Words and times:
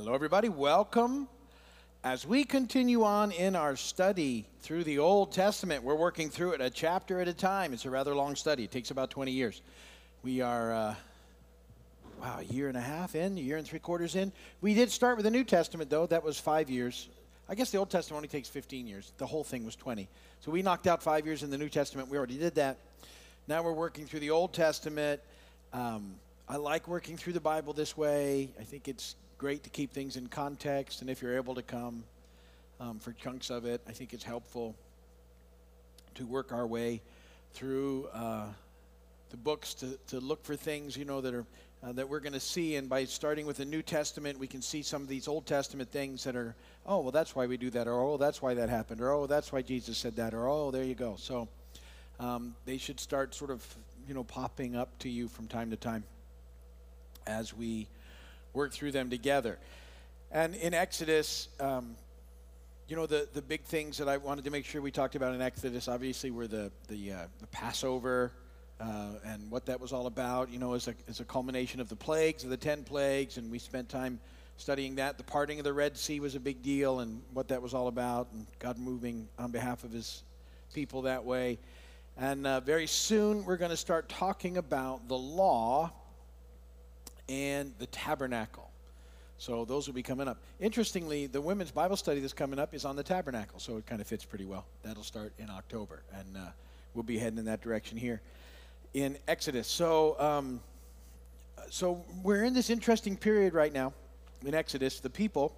Hello, 0.00 0.14
everybody. 0.14 0.48
Welcome. 0.48 1.26
As 2.04 2.24
we 2.24 2.44
continue 2.44 3.02
on 3.02 3.32
in 3.32 3.56
our 3.56 3.74
study 3.74 4.46
through 4.60 4.84
the 4.84 5.00
Old 5.00 5.32
Testament, 5.32 5.82
we're 5.82 5.96
working 5.96 6.30
through 6.30 6.52
it 6.52 6.60
a 6.60 6.70
chapter 6.70 7.20
at 7.20 7.26
a 7.26 7.32
time. 7.32 7.72
It's 7.72 7.84
a 7.84 7.90
rather 7.90 8.14
long 8.14 8.36
study, 8.36 8.62
it 8.62 8.70
takes 8.70 8.92
about 8.92 9.10
20 9.10 9.32
years. 9.32 9.60
We 10.22 10.40
are, 10.40 10.72
uh, 10.72 10.94
wow, 12.22 12.38
a 12.38 12.44
year 12.44 12.68
and 12.68 12.76
a 12.76 12.80
half 12.80 13.16
in, 13.16 13.36
a 13.36 13.40
year 13.40 13.56
and 13.56 13.66
three 13.66 13.80
quarters 13.80 14.14
in. 14.14 14.30
We 14.60 14.72
did 14.72 14.92
start 14.92 15.16
with 15.16 15.24
the 15.24 15.32
New 15.32 15.42
Testament, 15.42 15.90
though. 15.90 16.06
That 16.06 16.22
was 16.22 16.38
five 16.38 16.70
years. 16.70 17.08
I 17.48 17.56
guess 17.56 17.72
the 17.72 17.78
Old 17.78 17.90
Testament 17.90 18.18
only 18.18 18.28
takes 18.28 18.48
15 18.48 18.86
years. 18.86 19.12
The 19.18 19.26
whole 19.26 19.42
thing 19.42 19.64
was 19.64 19.74
20. 19.74 20.06
So 20.38 20.52
we 20.52 20.62
knocked 20.62 20.86
out 20.86 21.02
five 21.02 21.26
years 21.26 21.42
in 21.42 21.50
the 21.50 21.58
New 21.58 21.68
Testament. 21.68 22.08
We 22.08 22.18
already 22.18 22.38
did 22.38 22.54
that. 22.54 22.76
Now 23.48 23.64
we're 23.64 23.72
working 23.72 24.06
through 24.06 24.20
the 24.20 24.30
Old 24.30 24.52
Testament. 24.52 25.20
Um, 25.72 26.14
I 26.48 26.54
like 26.54 26.86
working 26.86 27.16
through 27.16 27.32
the 27.32 27.40
Bible 27.40 27.72
this 27.72 27.96
way. 27.96 28.48
I 28.60 28.62
think 28.62 28.86
it's 28.86 29.16
great 29.38 29.62
to 29.62 29.70
keep 29.70 29.92
things 29.92 30.16
in 30.16 30.26
context, 30.26 31.00
and 31.00 31.08
if 31.08 31.22
you're 31.22 31.36
able 31.36 31.54
to 31.54 31.62
come 31.62 32.02
um, 32.80 32.98
for 32.98 33.12
chunks 33.12 33.50
of 33.50 33.64
it, 33.64 33.80
I 33.88 33.92
think 33.92 34.12
it's 34.12 34.24
helpful 34.24 34.74
to 36.16 36.26
work 36.26 36.52
our 36.52 36.66
way 36.66 37.00
through 37.54 38.08
uh, 38.12 38.46
the 39.30 39.36
books 39.36 39.74
to, 39.74 39.96
to 40.08 40.18
look 40.18 40.44
for 40.44 40.56
things, 40.56 40.96
you 40.96 41.04
know, 41.04 41.20
that 41.20 41.34
are 41.34 41.46
uh, 41.84 41.92
that 41.92 42.08
we're 42.08 42.18
going 42.18 42.32
to 42.32 42.40
see. 42.40 42.74
And 42.74 42.88
by 42.88 43.04
starting 43.04 43.46
with 43.46 43.58
the 43.58 43.64
New 43.64 43.82
Testament, 43.82 44.36
we 44.40 44.48
can 44.48 44.60
see 44.60 44.82
some 44.82 45.02
of 45.02 45.08
these 45.08 45.28
Old 45.28 45.46
Testament 45.46 45.92
things 45.92 46.24
that 46.24 46.34
are, 46.34 46.56
oh, 46.84 46.98
well, 46.98 47.12
that's 47.12 47.36
why 47.36 47.46
we 47.46 47.56
do 47.56 47.70
that, 47.70 47.86
or 47.86 48.00
oh, 48.02 48.16
that's 48.16 48.42
why 48.42 48.54
that 48.54 48.68
happened, 48.68 49.00
or 49.00 49.12
oh, 49.12 49.28
that's 49.28 49.52
why 49.52 49.62
Jesus 49.62 49.96
said 49.96 50.16
that, 50.16 50.34
or 50.34 50.48
oh, 50.48 50.72
there 50.72 50.82
you 50.82 50.96
go. 50.96 51.14
So 51.16 51.46
um, 52.18 52.56
they 52.64 52.76
should 52.76 52.98
start 52.98 53.36
sort 53.36 53.52
of, 53.52 53.64
you 54.08 54.14
know, 54.14 54.24
popping 54.24 54.74
up 54.74 54.98
to 54.98 55.08
you 55.08 55.28
from 55.28 55.46
time 55.46 55.70
to 55.70 55.76
time 55.76 56.02
as 57.28 57.54
we 57.54 57.86
work 58.52 58.72
through 58.72 58.92
them 58.92 59.10
together. 59.10 59.58
And 60.30 60.54
in 60.54 60.74
Exodus, 60.74 61.48
um, 61.60 61.96
you 62.88 62.96
know, 62.96 63.06
the, 63.06 63.28
the 63.32 63.42
big 63.42 63.62
things 63.64 63.98
that 63.98 64.08
I 64.08 64.16
wanted 64.16 64.44
to 64.44 64.50
make 64.50 64.64
sure 64.64 64.80
we 64.80 64.90
talked 64.90 65.14
about 65.14 65.34
in 65.34 65.42
Exodus 65.42 65.88
obviously 65.88 66.30
were 66.30 66.46
the, 66.46 66.72
the, 66.88 67.12
uh, 67.12 67.16
the 67.40 67.46
Passover 67.48 68.32
uh, 68.80 69.12
and 69.24 69.50
what 69.50 69.66
that 69.66 69.80
was 69.80 69.92
all 69.92 70.06
about, 70.06 70.50
you 70.50 70.58
know, 70.58 70.74
as 70.74 70.88
a, 70.88 70.94
as 71.08 71.20
a 71.20 71.24
culmination 71.24 71.80
of 71.80 71.88
the 71.88 71.96
plagues, 71.96 72.44
of 72.44 72.50
the 72.50 72.56
10 72.56 72.84
plagues, 72.84 73.36
and 73.36 73.50
we 73.50 73.58
spent 73.58 73.88
time 73.88 74.20
studying 74.56 74.96
that. 74.96 75.18
The 75.18 75.24
parting 75.24 75.58
of 75.58 75.64
the 75.64 75.72
Red 75.72 75.96
Sea 75.96 76.20
was 76.20 76.34
a 76.34 76.40
big 76.40 76.62
deal 76.62 77.00
and 77.00 77.22
what 77.32 77.48
that 77.48 77.60
was 77.60 77.74
all 77.74 77.88
about, 77.88 78.28
and 78.32 78.46
God 78.58 78.78
moving 78.78 79.28
on 79.38 79.50
behalf 79.50 79.84
of 79.84 79.92
his 79.92 80.22
people 80.72 81.02
that 81.02 81.24
way. 81.24 81.58
And 82.16 82.46
uh, 82.46 82.60
very 82.60 82.86
soon 82.86 83.44
we're 83.44 83.56
going 83.56 83.70
to 83.70 83.76
start 83.76 84.08
talking 84.08 84.56
about 84.56 85.08
the 85.08 85.18
law 85.18 85.92
and 87.28 87.72
the 87.78 87.86
tabernacle. 87.86 88.70
So 89.38 89.64
those 89.64 89.86
will 89.86 89.94
be 89.94 90.02
coming 90.02 90.26
up. 90.26 90.38
Interestingly, 90.58 91.26
the 91.26 91.40
women's 91.40 91.70
Bible 91.70 91.96
study 91.96 92.20
that's 92.20 92.32
coming 92.32 92.58
up 92.58 92.74
is 92.74 92.84
on 92.84 92.96
the 92.96 93.04
tabernacle, 93.04 93.60
so 93.60 93.76
it 93.76 93.86
kind 93.86 94.00
of 94.00 94.06
fits 94.06 94.24
pretty 94.24 94.44
well. 94.44 94.66
That'll 94.82 95.04
start 95.04 95.32
in 95.38 95.48
October, 95.48 96.02
and 96.12 96.36
uh, 96.36 96.40
we'll 96.94 97.04
be 97.04 97.18
heading 97.18 97.38
in 97.38 97.44
that 97.44 97.62
direction 97.62 97.96
here 97.96 98.20
in 98.94 99.16
Exodus. 99.28 99.68
So, 99.68 100.16
um, 100.18 100.60
so 101.70 102.04
we're 102.24 102.44
in 102.44 102.52
this 102.52 102.68
interesting 102.68 103.16
period 103.16 103.54
right 103.54 103.72
now 103.72 103.92
in 104.44 104.54
Exodus. 104.54 104.98
The 104.98 105.10
people 105.10 105.54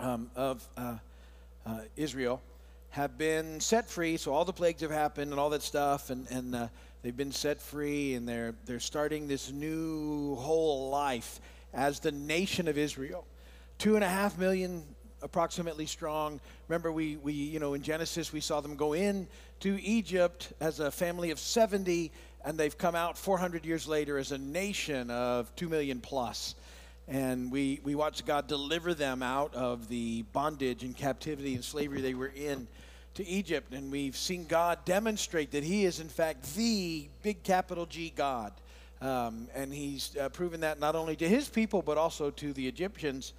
um, 0.00 0.30
of 0.36 0.68
uh, 0.76 0.96
uh, 1.64 1.80
Israel 1.96 2.42
have 2.90 3.16
been 3.16 3.60
set 3.60 3.88
free. 3.88 4.16
So 4.16 4.32
all 4.32 4.44
the 4.44 4.52
plagues 4.52 4.82
have 4.82 4.90
happened 4.90 5.30
and 5.30 5.40
all 5.40 5.50
that 5.50 5.62
stuff, 5.62 6.10
and 6.10 6.26
and 6.30 6.54
uh, 6.54 6.68
They've 7.02 7.16
been 7.16 7.32
set 7.32 7.60
free 7.60 8.14
and 8.14 8.28
they're, 8.28 8.54
they're 8.64 8.80
starting 8.80 9.28
this 9.28 9.52
new 9.52 10.34
whole 10.36 10.90
life 10.90 11.40
as 11.72 12.00
the 12.00 12.12
nation 12.12 12.66
of 12.66 12.76
Israel. 12.76 13.24
Two 13.78 13.94
and 13.94 14.02
a 14.02 14.08
half 14.08 14.36
million 14.38 14.82
approximately 15.22 15.86
strong. 15.86 16.40
Remember, 16.68 16.90
we, 16.90 17.16
we, 17.16 17.32
you 17.32 17.60
know, 17.60 17.74
in 17.74 17.82
Genesis, 17.82 18.32
we 18.32 18.40
saw 18.40 18.60
them 18.60 18.76
go 18.76 18.92
in 18.92 19.28
to 19.60 19.80
Egypt 19.82 20.52
as 20.60 20.80
a 20.80 20.90
family 20.90 21.30
of 21.30 21.38
70, 21.38 22.10
and 22.44 22.58
they've 22.58 22.76
come 22.76 22.94
out 22.94 23.16
400 23.16 23.64
years 23.64 23.86
later 23.86 24.18
as 24.18 24.32
a 24.32 24.38
nation 24.38 25.10
of 25.10 25.54
2 25.56 25.68
million 25.68 26.00
plus. 26.00 26.54
And 27.06 27.50
we, 27.50 27.80
we 27.84 27.94
watched 27.94 28.26
God 28.26 28.48
deliver 28.48 28.92
them 28.92 29.22
out 29.22 29.54
of 29.54 29.88
the 29.88 30.22
bondage 30.32 30.82
and 30.82 30.96
captivity 30.96 31.54
and 31.54 31.64
slavery 31.64 32.00
they 32.00 32.14
were 32.14 32.32
in 32.34 32.68
to 33.18 33.26
Egypt, 33.26 33.74
and 33.74 33.90
we've 33.90 34.16
seen 34.16 34.46
God 34.46 34.84
demonstrate 34.84 35.50
that 35.50 35.64
He 35.64 35.84
is, 35.84 35.98
in 35.98 36.08
fact, 36.08 36.54
the 36.54 37.08
big 37.24 37.42
capital 37.42 37.84
G 37.84 38.12
God. 38.14 38.52
Um, 39.00 39.48
and 39.56 39.74
He's 39.74 40.16
uh, 40.16 40.28
proven 40.28 40.60
that 40.60 40.78
not 40.78 40.94
only 40.94 41.16
to 41.16 41.28
His 41.28 41.48
people, 41.48 41.82
but 41.82 41.98
also 41.98 42.30
to 42.30 42.52
the 42.52 42.68
Egyptians, 42.68 43.32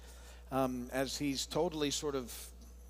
um, 0.52 0.88
as 0.92 1.16
He's 1.16 1.46
totally 1.46 1.90
sort 1.90 2.14
of 2.14 2.30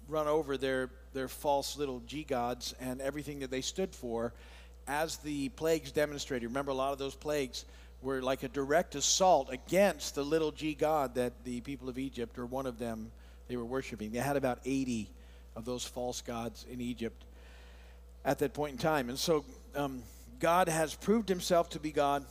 run 0.08 0.26
over 0.26 0.56
their, 0.56 0.90
their 1.12 1.28
false 1.28 1.78
little 1.78 2.00
G 2.08 2.24
gods 2.24 2.74
and 2.80 3.00
everything 3.00 3.38
that 3.38 3.52
they 3.52 3.60
stood 3.60 3.94
for, 3.94 4.32
as 4.88 5.18
the 5.18 5.48
plagues 5.50 5.92
demonstrated. 5.92 6.48
Remember, 6.48 6.72
a 6.72 6.74
lot 6.74 6.92
of 6.92 6.98
those 6.98 7.14
plagues 7.14 7.66
were 8.02 8.20
like 8.20 8.42
a 8.42 8.48
direct 8.48 8.96
assault 8.96 9.48
against 9.52 10.16
the 10.16 10.24
little 10.24 10.50
G 10.50 10.74
God 10.74 11.14
that 11.14 11.44
the 11.44 11.60
people 11.60 11.88
of 11.88 12.00
Egypt, 12.00 12.36
or 12.36 12.46
one 12.46 12.66
of 12.66 12.80
them, 12.80 13.12
they 13.46 13.56
were 13.56 13.64
worshiping. 13.64 14.10
They 14.10 14.18
had 14.18 14.36
about 14.36 14.58
80 14.64 15.08
of 15.56 15.64
those 15.64 15.84
false 15.84 16.22
gods 16.22 16.66
in 16.70 16.80
Egypt 16.80 17.24
at 18.24 18.38
that 18.38 18.52
point 18.52 18.72
in 18.72 18.78
time. 18.78 19.08
And 19.08 19.18
so 19.18 19.44
um, 19.74 20.02
God 20.38 20.68
has 20.68 20.94
proved 20.94 21.28
himself 21.28 21.70
to 21.70 21.80
be 21.80 21.92
God 21.92 22.24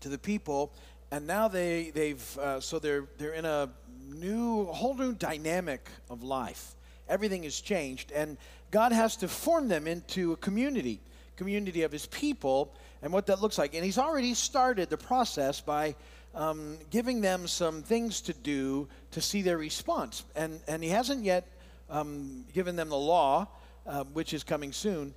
to 0.00 0.08
the 0.08 0.18
people, 0.18 0.72
and 1.10 1.26
now 1.26 1.48
they, 1.48 1.90
they've, 1.94 2.38
uh, 2.38 2.60
so 2.60 2.78
they're, 2.78 3.04
they're 3.18 3.34
in 3.34 3.44
a 3.44 3.70
new, 4.08 4.64
whole 4.66 4.94
new 4.94 5.14
dynamic 5.14 5.88
of 6.10 6.22
life. 6.22 6.74
Everything 7.08 7.42
has 7.44 7.60
changed, 7.60 8.12
and 8.12 8.36
God 8.70 8.92
has 8.92 9.16
to 9.16 9.28
form 9.28 9.68
them 9.68 9.86
into 9.86 10.32
a 10.32 10.36
community, 10.36 11.00
community 11.36 11.82
of 11.82 11.92
his 11.92 12.06
people, 12.06 12.74
and 13.02 13.12
what 13.12 13.26
that 13.26 13.40
looks 13.40 13.58
like. 13.58 13.74
And 13.74 13.84
he's 13.84 13.98
already 13.98 14.34
started 14.34 14.90
the 14.90 14.96
process 14.96 15.60
by 15.60 15.94
um, 16.34 16.76
giving 16.90 17.20
them 17.20 17.46
some 17.46 17.82
things 17.82 18.20
to 18.22 18.32
do 18.32 18.88
to 19.12 19.20
see 19.20 19.42
their 19.42 19.58
response. 19.58 20.24
And, 20.34 20.60
and 20.66 20.82
he 20.82 20.90
hasn't 20.90 21.24
yet 21.24 21.46
um, 21.94 22.44
given 22.52 22.74
them 22.74 22.88
the 22.88 22.96
law, 22.96 23.46
uh, 23.86 24.04
which 24.12 24.34
is 24.34 24.42
coming 24.42 24.72
soon. 24.72 25.14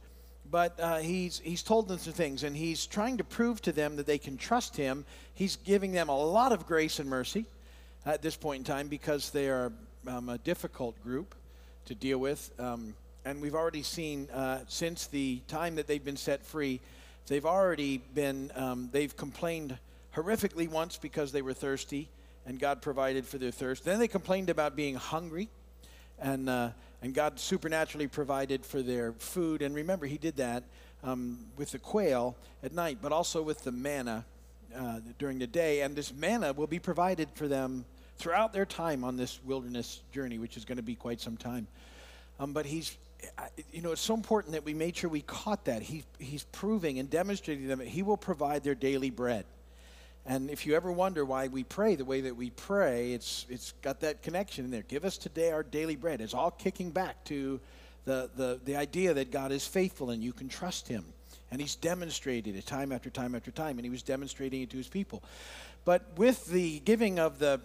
But 0.50 0.80
uh, 0.80 0.98
he's, 0.98 1.40
he's 1.40 1.64
told 1.64 1.88
them 1.88 1.98
some 1.98 2.14
things, 2.14 2.44
and 2.44 2.56
he's 2.56 2.86
trying 2.86 3.18
to 3.18 3.24
prove 3.24 3.62
to 3.64 3.72
them 3.72 3.98
that 3.98 4.06
they 4.06 4.18
can 4.18 4.38
trust 4.38 4.78
him. 4.78 5.04
He's 5.34 5.58
giving 5.58 5.92
them 5.92 6.08
a 6.08 6.18
lot 6.18 6.52
of 6.52 6.68
grace 6.68 7.00
and 7.00 7.10
mercy 7.10 7.46
at 8.06 8.22
this 8.22 8.38
point 8.38 8.60
in 8.60 8.64
time 8.64 8.88
because 8.88 9.32
they 9.32 9.50
are 9.50 9.74
um, 10.08 10.30
a 10.30 10.38
difficult 10.38 11.02
group 11.04 11.36
to 11.86 11.96
deal 11.96 12.20
with. 12.20 12.52
Um, 12.60 12.94
and 13.26 13.42
we've 13.42 13.56
already 13.56 13.84
seen 13.84 14.30
uh, 14.30 14.60
since 14.68 15.08
the 15.08 15.42
time 15.48 15.76
that 15.76 15.88
they've 15.88 16.04
been 16.04 16.16
set 16.16 16.46
free, 16.46 16.80
they've 17.26 17.46
already 17.46 17.98
been, 17.98 18.52
um, 18.56 18.90
they've 18.94 19.18
complained 19.18 19.78
horrifically 20.16 20.70
once 20.70 20.98
because 20.98 21.32
they 21.32 21.42
were 21.42 21.54
thirsty 21.54 22.08
and 22.46 22.58
God 22.58 22.82
provided 22.82 23.26
for 23.26 23.38
their 23.38 23.52
thirst. 23.52 23.84
Then 23.84 24.00
they 24.00 24.08
complained 24.08 24.50
about 24.50 24.78
being 24.78 24.96
hungry 24.96 25.50
and 26.20 26.50
uh, 26.50 26.70
and 27.02 27.14
God 27.14 27.40
supernaturally 27.40 28.08
provided 28.08 28.66
for 28.66 28.82
their 28.82 29.14
food. 29.14 29.62
And 29.62 29.76
remember, 29.76 30.06
He 30.06 30.18
did 30.18 30.38
that 30.38 30.64
um, 31.04 31.40
with 31.58 31.72
the 31.72 31.80
quail 31.80 32.36
at 32.64 32.74
night, 32.74 33.00
but 33.02 33.12
also 33.12 33.42
with 33.42 33.64
the 33.64 33.72
manna 33.72 34.26
uh, 34.76 35.00
during 35.20 35.40
the 35.40 35.48
day. 35.48 35.82
And 35.82 35.96
this 35.96 36.14
manna 36.14 36.54
will 36.54 36.68
be 36.68 36.80
provided 36.80 37.30
for 37.36 37.48
them 37.48 37.86
throughout 38.18 38.52
their 38.52 38.66
time 38.66 39.04
on 39.04 39.16
this 39.16 39.40
wilderness 39.46 40.02
journey, 40.12 40.40
which 40.40 40.58
is 40.58 40.66
going 40.66 40.78
to 40.78 40.84
be 40.84 40.96
quite 40.96 41.22
some 41.22 41.38
time. 41.38 41.68
Um, 42.40 42.54
but 42.54 42.66
He's 42.66 42.98
you 43.72 43.82
know, 43.82 43.92
it's 43.92 44.02
so 44.02 44.14
important 44.14 44.54
that 44.54 44.64
we 44.64 44.74
made 44.74 44.96
sure 44.96 45.10
we 45.10 45.22
caught 45.22 45.66
that. 45.66 45.82
He, 45.82 46.04
he's 46.20 46.44
proving 46.46 47.00
and 47.00 47.10
demonstrating 47.10 47.68
them 47.68 47.80
that 47.80 47.88
He 47.88 48.04
will 48.04 48.18
provide 48.18 48.64
their 48.64 48.76
daily 48.76 49.10
bread. 49.10 49.46
And 50.28 50.50
if 50.50 50.66
you 50.66 50.76
ever 50.76 50.92
wonder 50.92 51.24
why 51.24 51.48
we 51.48 51.64
pray 51.64 51.96
the 51.96 52.04
way 52.04 52.20
that 52.22 52.36
we 52.36 52.50
pray, 52.50 53.14
it's, 53.14 53.46
it's 53.50 53.72
got 53.82 54.02
that 54.02 54.22
connection 54.22 54.66
in 54.66 54.72
there. 54.72 54.82
Give 54.82 55.06
us 55.06 55.18
today 55.18 55.52
our 55.52 55.64
daily 55.64 55.96
bread. 55.96 56.20
It's 56.20 56.34
all 56.34 56.52
kicking 56.52 56.92
back 56.92 57.24
to 57.26 57.62
the, 58.04 58.30
the, 58.36 58.60
the 58.66 58.76
idea 58.76 59.14
that 59.14 59.32
God 59.32 59.54
is 59.54 59.66
faithful 59.66 60.10
and 60.10 60.22
you 60.22 60.34
can 60.34 60.50
trust 60.50 60.90
Him. 60.90 61.06
And 61.50 61.62
He's 61.62 61.76
demonstrated 61.76 62.58
it 62.58 62.66
time 62.66 62.92
after 62.92 63.10
time 63.10 63.36
after 63.36 63.52
time, 63.52 63.78
and 63.78 63.86
He 63.86 63.90
was 63.90 64.04
demonstrating 64.04 64.62
it 64.62 64.70
to 64.72 64.78
His 64.78 64.90
people. 64.90 65.24
But 65.86 66.18
with 66.18 66.46
the 66.48 66.80
giving 66.82 67.20
of 67.20 67.40
the 67.40 67.62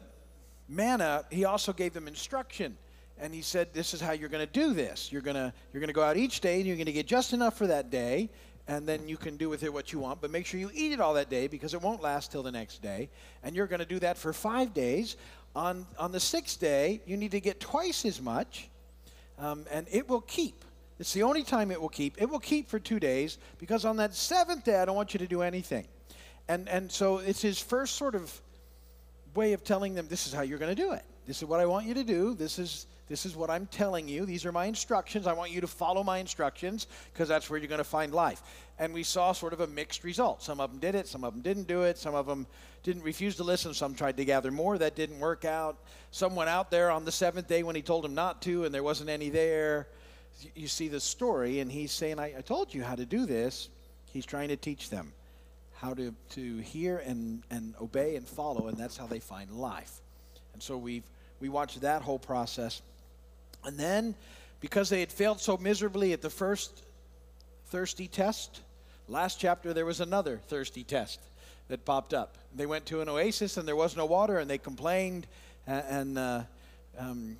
manna, 0.69 1.25
He 1.31 1.45
also 1.45 1.73
gave 1.73 1.95
them 1.95 2.07
instruction. 2.07 2.77
And 3.19 3.35
He 3.35 3.43
said, 3.43 3.75
This 3.75 3.93
is 3.93 4.01
how 4.01 4.13
you're 4.13 4.29
going 4.29 4.47
to 4.47 4.53
do 4.53 4.73
this. 4.73 5.11
You're 5.11 5.21
going 5.21 5.35
to 5.35 5.53
you're 5.73 5.81
going 5.81 5.89
to 5.89 5.95
go 5.95 6.05
out 6.05 6.17
each 6.17 6.41
day, 6.41 6.59
and 6.59 6.67
you're 6.67 6.77
going 6.77 6.87
to 6.87 6.93
get 6.93 7.09
just 7.09 7.33
enough 7.33 7.59
for 7.59 7.67
that 7.67 7.91
day 7.91 8.31
and 8.69 8.87
then 8.87 9.09
you 9.09 9.17
can 9.17 9.37
do 9.37 9.49
with 9.49 9.63
it 9.63 9.73
what 9.73 9.93
you 9.93 9.99
want. 9.99 10.21
But 10.21 10.31
make 10.31 10.47
sure 10.47 10.61
you 10.61 10.71
eat 10.73 10.93
it 10.93 11.01
all 11.01 11.15
that 11.15 11.29
day 11.29 11.47
because 11.47 11.75
it 11.75 11.83
won't 11.83 12.03
last 12.03 12.31
till 12.31 12.43
the 12.43 12.53
next 12.53 12.83
day. 12.83 13.09
And 13.43 13.57
you're 13.57 13.67
going 13.67 13.81
to 13.81 13.87
do 13.87 13.99
that 14.01 14.17
for 14.17 14.33
five 14.33 14.73
days. 14.73 15.17
On, 15.55 15.87
on 15.99 16.13
the 16.13 16.21
sixth 16.21 16.61
day, 16.61 17.01
you 17.07 17.17
need 17.17 17.33
to 17.33 17.41
get 17.41 17.61
twice 17.61 18.05
as 18.07 18.23
much, 18.23 18.69
um, 19.39 19.67
and 19.71 19.87
it 19.91 20.09
will 20.09 20.23
keep. 20.23 20.65
It's 20.99 21.13
the 21.13 21.25
only 21.25 21.43
time 21.43 21.71
it 21.71 21.81
will 21.81 21.89
keep. 21.89 22.21
It 22.23 22.31
will 22.31 22.39
keep 22.39 22.69
for 22.69 22.79
two 22.79 23.01
days 23.01 23.39
because 23.59 23.85
on 23.85 23.97
that 23.97 24.15
seventh 24.15 24.65
day, 24.65 24.81
I 24.81 24.85
don't 24.85 24.97
want 24.97 25.13
you 25.13 25.19
to 25.19 25.27
do 25.27 25.43
anything. 25.43 25.87
And, 26.49 26.69
and 26.69 26.91
so 26.91 27.19
it's 27.19 27.43
his 27.43 27.59
first 27.59 27.97
sort 27.97 28.15
of 28.15 28.41
way 29.35 29.53
of 29.53 29.65
telling 29.65 29.95
them 29.95 30.07
this 30.09 30.27
is 30.27 30.33
how 30.33 30.43
you're 30.43 30.59
going 30.59 30.75
to 30.75 30.81
do 30.81 30.93
it. 30.93 31.05
This 31.27 31.39
is 31.43 31.49
what 31.49 31.61
I 31.61 31.67
want 31.67 31.87
you 31.87 31.95
to 31.95 32.05
do. 32.05 32.35
This 32.35 32.59
is 32.59 32.87
this 33.09 33.27
is 33.27 33.37
what 33.37 33.51
I'm 33.51 33.67
telling 33.67 34.09
you. 34.09 34.25
These 34.25 34.47
are 34.47 34.53
my 34.53 34.65
instructions. 34.65 35.27
I 35.27 35.35
want 35.35 35.51
you 35.51 35.61
to 35.61 35.67
follow 35.67 36.03
my 36.03 36.17
instructions 36.17 36.87
because 37.13 37.29
that's 37.29 37.51
where 37.51 37.59
you're 37.59 37.69
going 37.69 37.77
to 37.77 37.85
find 37.85 38.15
life. 38.15 38.43
And 38.79 38.95
we 38.95 39.03
saw 39.03 39.33
sort 39.33 39.53
of 39.53 39.61
a 39.61 39.67
mixed 39.67 40.03
result. 40.03 40.43
Some 40.43 40.61
of 40.61 40.71
them 40.71 40.81
did 40.81 40.95
it, 40.95 41.07
some 41.07 41.23
of 41.23 41.35
them 41.35 41.43
didn't 41.43 41.69
do 41.69 41.83
it, 41.83 41.99
some 41.99 42.15
of 42.15 42.27
them 42.27 42.47
didn't 42.85 43.03
refuse 43.03 43.37
to 43.37 43.45
listen, 43.45 43.75
some 43.75 43.95
tried 43.95 44.17
to 44.17 44.25
gather 44.25 44.51
more. 44.51 44.79
That 44.79 44.97
didn't 44.97 45.19
work 45.19 45.45
out. 45.45 45.77
Some 46.11 46.35
went 46.35 46.49
out 46.49 46.71
there 46.71 46.91
on 46.91 47.05
the 47.05 47.13
seventh 47.13 47.49
day 47.49 47.63
when 47.63 47.77
he 47.77 47.83
told 47.83 48.05
them 48.05 48.15
not 48.15 48.41
to, 48.43 48.65
and 48.65 48.75
there 48.75 48.83
wasn't 48.83 49.11
any 49.11 49.29
there. 49.29 49.89
You 50.55 50.67
see 50.69 50.89
the 50.89 50.99
story, 50.99 51.61
and 51.61 51.71
he's 51.71 51.93
saying, 51.93 52.19
I, 52.19 52.39
I 52.39 52.41
told 52.41 52.73
you 52.73 52.83
how 52.83 52.95
to 52.95 53.05
do 53.05 53.27
this. 53.27 53.69
He's 54.11 54.25
trying 54.25 54.49
to 54.49 54.57
teach 54.57 54.89
them 54.89 55.13
how 55.75 55.93
to, 55.93 56.15
to 56.31 56.59
hear 56.59 56.97
and, 56.99 57.43
and 57.51 57.75
obey 57.79 58.17
and 58.17 58.27
follow, 58.27 58.69
and 58.69 58.79
that's 58.79 58.97
how 58.97 59.07
they 59.07 59.19
find 59.19 59.51
life. 59.51 60.01
And 60.55 60.63
so 60.63 60.79
we've 60.79 61.05
we 61.43 61.49
watched 61.49 61.81
that 61.81 62.03
whole 62.03 62.21
process. 62.21 62.81
And 63.65 63.77
then, 63.77 64.15
because 64.61 64.89
they 64.89 65.01
had 65.01 65.11
failed 65.11 65.41
so 65.41 65.57
miserably 65.57 66.13
at 66.13 66.23
the 66.23 66.31
first 66.31 66.85
thirsty 67.67 68.07
test, 68.07 68.61
last 69.09 69.41
chapter 69.41 69.75
there 69.75 69.85
was 69.85 70.01
another 70.01 70.41
thirsty 70.47 70.85
test 70.85 71.19
that 71.67 71.85
popped 71.85 72.15
up. 72.15 72.39
They 72.55 72.65
went 72.65 72.87
to 72.87 73.01
an 73.01 73.09
oasis 73.09 73.57
and 73.57 73.67
there 73.67 73.75
was 73.75 73.97
no 73.97 74.07
water, 74.07 74.39
and 74.39 74.49
they 74.49 74.59
complained, 74.59 75.27
and, 75.67 75.85
and 75.89 76.19
uh, 76.19 76.43
um, 76.97 77.37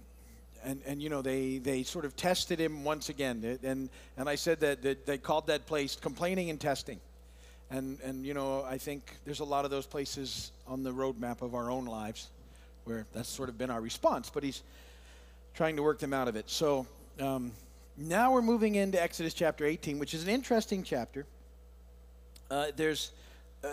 and, 0.65 0.83
and 0.85 1.01
you 1.01 1.09
know 1.09 1.23
they, 1.23 1.59
they 1.59 1.85
sort 1.85 2.05
of 2.05 2.17
tested 2.17 2.61
him 2.61 2.83
once 2.85 3.09
again 3.09 3.59
and, 3.65 3.89
and 4.17 4.29
i 4.29 4.37
said 4.37 4.61
that, 4.61 4.81
that 4.83 5.07
they 5.07 5.19
called 5.19 5.49
that 5.49 5.67
place 5.67 5.97
complaining 5.97 6.51
and 6.51 6.61
testing 6.61 7.01
and, 7.69 7.99
and 8.05 8.25
you 8.25 8.33
know 8.33 8.63
i 8.63 8.79
think 8.79 9.03
there's 9.25 9.41
a 9.41 9.45
lot 9.45 9.65
of 9.65 9.73
those 9.73 9.87
places 9.87 10.53
on 10.69 10.85
the 10.85 10.93
roadmap 10.93 11.43
of 11.43 11.57
our 11.57 11.69
own 11.69 11.85
lives 11.85 12.31
where 12.85 13.07
that's 13.13 13.29
sort 13.29 13.49
of 13.49 13.59
been 13.59 13.71
our 13.71 13.81
response 13.81 14.31
but 14.31 14.43
he's 14.43 14.63
trying 15.55 15.77
to 15.77 15.83
work 15.83 15.99
them 15.99 16.15
out 16.15 16.29
of 16.29 16.37
it. 16.37 16.49
So 16.49 16.87
um, 17.21 17.53
now 17.97 18.33
we're 18.33 18.43
moving 18.43 18.77
into 18.77 19.01
exodus 19.01 19.35
chapter 19.35 19.65
18 19.65 19.99
which 19.99 20.15
is 20.15 20.23
an 20.23 20.29
interesting 20.29 20.83
chapter. 20.83 21.27
Uh, 22.51 22.67
there's 22.77 23.13
uh, 23.65 23.69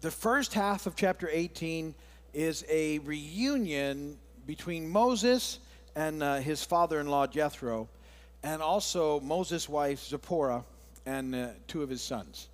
the 0.00 0.10
first 0.10 0.54
half 0.54 0.86
of 0.86 0.96
chapter 0.96 1.28
18 1.30 1.94
is 2.32 2.64
a 2.68 2.98
reunion 3.00 4.16
between 4.46 4.88
moses 4.88 5.58
and 5.96 6.22
uh, 6.22 6.36
his 6.36 6.62
father-in-law 6.64 7.26
jethro 7.26 7.88
and 8.42 8.62
also 8.62 9.20
moses' 9.20 9.68
wife 9.68 10.04
zipporah 10.04 10.64
and 11.06 11.34
uh, 11.34 11.48
two 11.66 11.82
of 11.82 11.88
his 11.88 12.02
sons. 12.02 12.48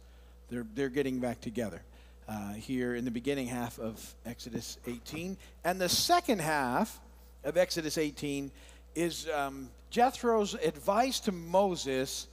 They're, 0.48 0.66
they're 0.74 0.88
getting 0.88 1.18
back 1.18 1.40
together 1.40 1.82
uh, 2.28 2.52
here 2.54 2.94
in 2.94 3.04
the 3.04 3.10
beginning 3.10 3.46
half 3.46 3.78
of 3.78 4.14
Exodus 4.24 4.78
18. 4.86 5.36
And 5.64 5.80
the 5.80 5.88
second 5.88 6.40
half 6.40 7.00
of 7.44 7.56
Exodus 7.56 7.98
18 7.98 8.50
is 8.94 9.28
um, 9.34 9.70
Jethro's 9.90 10.54
advice 10.54 11.20
to 11.20 11.32
Moses 11.32 12.28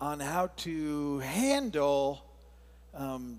on 0.00 0.20
how 0.20 0.48
to 0.58 1.18
handle 1.20 2.24
um, 2.94 3.38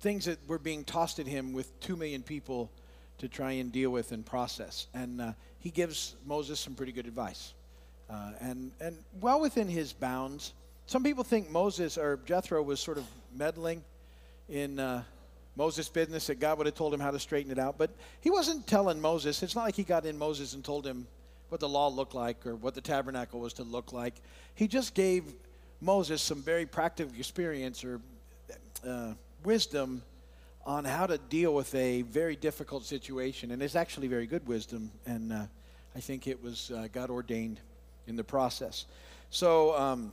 things 0.00 0.24
that 0.26 0.38
were 0.48 0.58
being 0.58 0.84
tossed 0.84 1.18
at 1.18 1.26
him 1.26 1.52
with 1.52 1.78
two 1.80 1.96
million 1.96 2.22
people 2.22 2.70
to 3.18 3.28
try 3.28 3.52
and 3.52 3.70
deal 3.70 3.90
with 3.90 4.12
and 4.12 4.24
process. 4.24 4.86
And 4.94 5.20
uh, 5.20 5.32
he 5.58 5.70
gives 5.70 6.16
Moses 6.26 6.58
some 6.58 6.74
pretty 6.74 6.92
good 6.92 7.06
advice. 7.06 7.54
Uh, 8.08 8.32
and, 8.40 8.72
and 8.80 8.98
well 9.20 9.40
within 9.40 9.68
his 9.68 9.92
bounds. 9.92 10.54
Some 10.86 11.04
people 11.04 11.22
think 11.22 11.50
Moses 11.50 11.96
or 11.96 12.18
Jethro 12.24 12.62
was 12.62 12.80
sort 12.80 12.98
of 12.98 13.04
meddling 13.32 13.84
in 14.50 14.78
uh, 14.78 15.02
Moses' 15.56 15.88
business 15.88 16.26
that 16.26 16.40
God 16.40 16.58
would 16.58 16.66
have 16.66 16.74
told 16.74 16.92
him 16.92 17.00
how 17.00 17.10
to 17.10 17.18
straighten 17.18 17.52
it 17.52 17.58
out. 17.58 17.78
But 17.78 17.90
he 18.20 18.30
wasn't 18.30 18.66
telling 18.66 19.00
Moses. 19.00 19.42
It's 19.42 19.54
not 19.54 19.64
like 19.64 19.76
he 19.76 19.84
got 19.84 20.04
in 20.04 20.18
Moses 20.18 20.54
and 20.54 20.64
told 20.64 20.86
him 20.86 21.06
what 21.48 21.60
the 21.60 21.68
law 21.68 21.88
looked 21.88 22.14
like 22.14 22.46
or 22.46 22.54
what 22.56 22.74
the 22.74 22.80
tabernacle 22.80 23.40
was 23.40 23.52
to 23.54 23.62
look 23.62 23.92
like. 23.92 24.14
He 24.54 24.68
just 24.68 24.94
gave 24.94 25.24
Moses 25.80 26.22
some 26.22 26.42
very 26.42 26.66
practical 26.66 27.14
experience 27.18 27.84
or 27.84 28.00
uh, 28.86 29.14
wisdom 29.44 30.02
on 30.66 30.84
how 30.84 31.06
to 31.06 31.18
deal 31.18 31.54
with 31.54 31.74
a 31.74 32.02
very 32.02 32.36
difficult 32.36 32.84
situation. 32.84 33.50
And 33.50 33.62
it's 33.62 33.76
actually 33.76 34.08
very 34.08 34.26
good 34.26 34.46
wisdom. 34.46 34.90
And 35.06 35.32
uh, 35.32 35.46
I 35.96 36.00
think 36.00 36.26
it 36.26 36.42
was 36.42 36.70
uh, 36.70 36.88
God 36.92 37.10
ordained 37.10 37.60
in 38.06 38.16
the 38.16 38.24
process. 38.24 38.86
So, 39.30 39.76
um, 39.76 40.12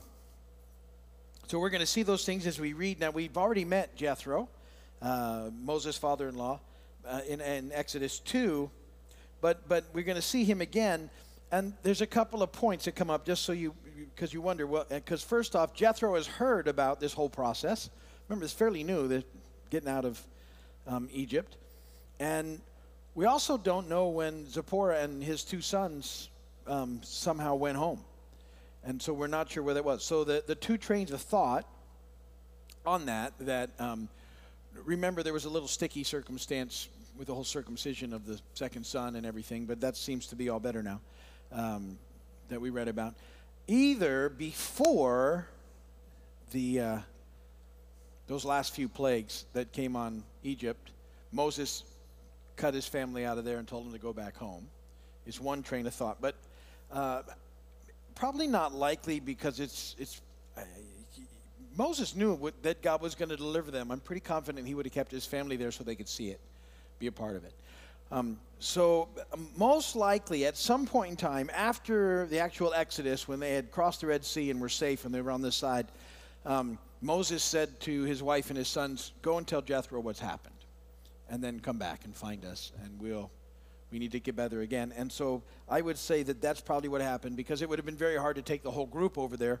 so 1.48 1.58
we're 1.58 1.70
going 1.70 1.80
to 1.80 1.86
see 1.86 2.02
those 2.02 2.26
things 2.26 2.46
as 2.46 2.60
we 2.60 2.74
read. 2.74 3.00
Now, 3.00 3.10
we've 3.10 3.38
already 3.38 3.64
met 3.64 3.96
Jethro, 3.96 4.50
uh, 5.00 5.48
Moses' 5.58 5.96
father 5.96 6.28
in 6.28 6.34
law, 6.34 6.60
uh, 7.06 7.22
in, 7.26 7.40
in 7.40 7.72
Exodus 7.72 8.18
2, 8.18 8.70
but, 9.40 9.66
but 9.66 9.86
we're 9.94 10.04
going 10.04 10.16
to 10.16 10.22
see 10.22 10.44
him 10.44 10.60
again. 10.60 11.08
And 11.50 11.72
there's 11.82 12.02
a 12.02 12.06
couple 12.06 12.42
of 12.42 12.52
points 12.52 12.84
that 12.84 12.92
come 12.92 13.08
up 13.08 13.24
just 13.24 13.44
so 13.44 13.52
you, 13.52 13.74
because 14.14 14.34
you 14.34 14.42
wonder, 14.42 14.66
well, 14.66 14.84
because 14.90 15.22
first 15.22 15.56
off, 15.56 15.72
Jethro 15.72 16.16
has 16.16 16.26
heard 16.26 16.68
about 16.68 17.00
this 17.00 17.14
whole 17.14 17.30
process. 17.30 17.88
Remember, 18.28 18.44
it's 18.44 18.52
fairly 18.52 18.84
new, 18.84 19.08
that 19.08 19.24
getting 19.70 19.88
out 19.88 20.04
of 20.04 20.22
um, 20.86 21.08
Egypt. 21.10 21.56
And 22.20 22.60
we 23.14 23.24
also 23.24 23.56
don't 23.56 23.88
know 23.88 24.08
when 24.08 24.46
Zipporah 24.50 25.00
and 25.00 25.24
his 25.24 25.44
two 25.44 25.62
sons 25.62 26.28
um, 26.66 27.00
somehow 27.02 27.54
went 27.54 27.78
home. 27.78 28.04
And 28.88 29.02
so 29.02 29.12
we're 29.12 29.26
not 29.26 29.50
sure 29.50 29.62
where 29.62 29.74
that 29.74 29.84
was. 29.84 30.02
So 30.02 30.24
the, 30.24 30.42
the 30.46 30.54
two 30.54 30.78
trains 30.78 31.10
of 31.10 31.20
thought 31.20 31.66
on 32.86 33.04
that, 33.04 33.34
that 33.40 33.68
um, 33.78 34.08
remember 34.82 35.22
there 35.22 35.34
was 35.34 35.44
a 35.44 35.50
little 35.50 35.68
sticky 35.68 36.04
circumstance 36.04 36.88
with 37.14 37.26
the 37.26 37.34
whole 37.34 37.44
circumcision 37.44 38.14
of 38.14 38.24
the 38.24 38.40
second 38.54 38.86
son 38.86 39.16
and 39.16 39.26
everything, 39.26 39.66
but 39.66 39.82
that 39.82 39.94
seems 39.94 40.28
to 40.28 40.36
be 40.36 40.48
all 40.48 40.58
better 40.58 40.82
now 40.82 41.02
um, 41.52 41.98
that 42.48 42.62
we 42.62 42.70
read 42.70 42.88
about. 42.88 43.14
Either 43.66 44.30
before 44.30 45.46
the 46.52 46.80
uh, 46.80 46.98
those 48.26 48.46
last 48.46 48.74
few 48.74 48.88
plagues 48.88 49.44
that 49.52 49.70
came 49.70 49.96
on 49.96 50.24
Egypt, 50.44 50.92
Moses 51.30 51.84
cut 52.56 52.72
his 52.72 52.86
family 52.86 53.26
out 53.26 53.36
of 53.36 53.44
there 53.44 53.58
and 53.58 53.68
told 53.68 53.84
them 53.84 53.92
to 53.92 53.98
go 53.98 54.14
back 54.14 54.34
home. 54.34 54.66
Is 55.26 55.38
one 55.38 55.62
train 55.62 55.86
of 55.86 55.92
thought, 55.92 56.22
but 56.22 56.36
uh, 56.90 57.20
probably 58.18 58.46
not 58.46 58.74
likely 58.74 59.20
because 59.20 59.60
it's 59.60 59.94
it's. 59.98 60.20
Uh, 60.56 60.62
Moses 61.76 62.16
knew 62.16 62.34
what, 62.34 62.60
that 62.64 62.82
God 62.82 63.00
was 63.00 63.14
going 63.14 63.28
to 63.28 63.36
deliver 63.36 63.70
them. 63.70 63.92
I'm 63.92 64.00
pretty 64.00 64.20
confident 64.20 64.66
he 64.66 64.74
would 64.74 64.84
have 64.84 64.92
kept 64.92 65.12
his 65.12 65.24
family 65.24 65.54
there 65.54 65.70
so 65.70 65.84
they 65.84 65.94
could 65.94 66.08
see 66.08 66.30
it, 66.30 66.40
be 66.98 67.06
a 67.06 67.12
part 67.12 67.36
of 67.36 67.44
it. 67.44 67.52
Um, 68.10 68.36
so, 68.58 69.08
um, 69.32 69.48
most 69.56 69.94
likely, 69.94 70.44
at 70.44 70.56
some 70.56 70.86
point 70.86 71.10
in 71.10 71.16
time 71.16 71.48
after 71.54 72.26
the 72.26 72.40
actual 72.40 72.74
Exodus, 72.74 73.28
when 73.28 73.38
they 73.38 73.54
had 73.54 73.70
crossed 73.70 74.00
the 74.00 74.08
Red 74.08 74.24
Sea 74.24 74.50
and 74.50 74.60
were 74.60 74.68
safe 74.68 75.04
and 75.04 75.14
they 75.14 75.20
were 75.20 75.30
on 75.30 75.40
this 75.40 75.54
side, 75.54 75.86
um, 76.44 76.78
Moses 77.00 77.44
said 77.44 77.78
to 77.80 78.02
his 78.02 78.24
wife 78.24 78.48
and 78.48 78.58
his 78.58 78.66
sons, 78.66 79.12
Go 79.22 79.38
and 79.38 79.46
tell 79.46 79.62
Jethro 79.62 80.00
what's 80.00 80.18
happened, 80.18 80.56
and 81.30 81.44
then 81.44 81.60
come 81.60 81.78
back 81.78 82.04
and 82.04 82.16
find 82.16 82.44
us, 82.44 82.72
and 82.82 83.00
we'll 83.00 83.30
we 83.90 83.98
need 83.98 84.12
to 84.12 84.20
get 84.20 84.36
together 84.36 84.60
again. 84.60 84.92
And 84.96 85.10
so 85.10 85.42
I 85.68 85.80
would 85.80 85.98
say 85.98 86.22
that 86.22 86.40
that's 86.40 86.60
probably 86.60 86.88
what 86.88 87.00
happened 87.00 87.36
because 87.36 87.62
it 87.62 87.68
would 87.68 87.78
have 87.78 87.86
been 87.86 87.96
very 87.96 88.16
hard 88.16 88.36
to 88.36 88.42
take 88.42 88.62
the 88.62 88.70
whole 88.70 88.86
group 88.86 89.18
over 89.18 89.36
there 89.36 89.60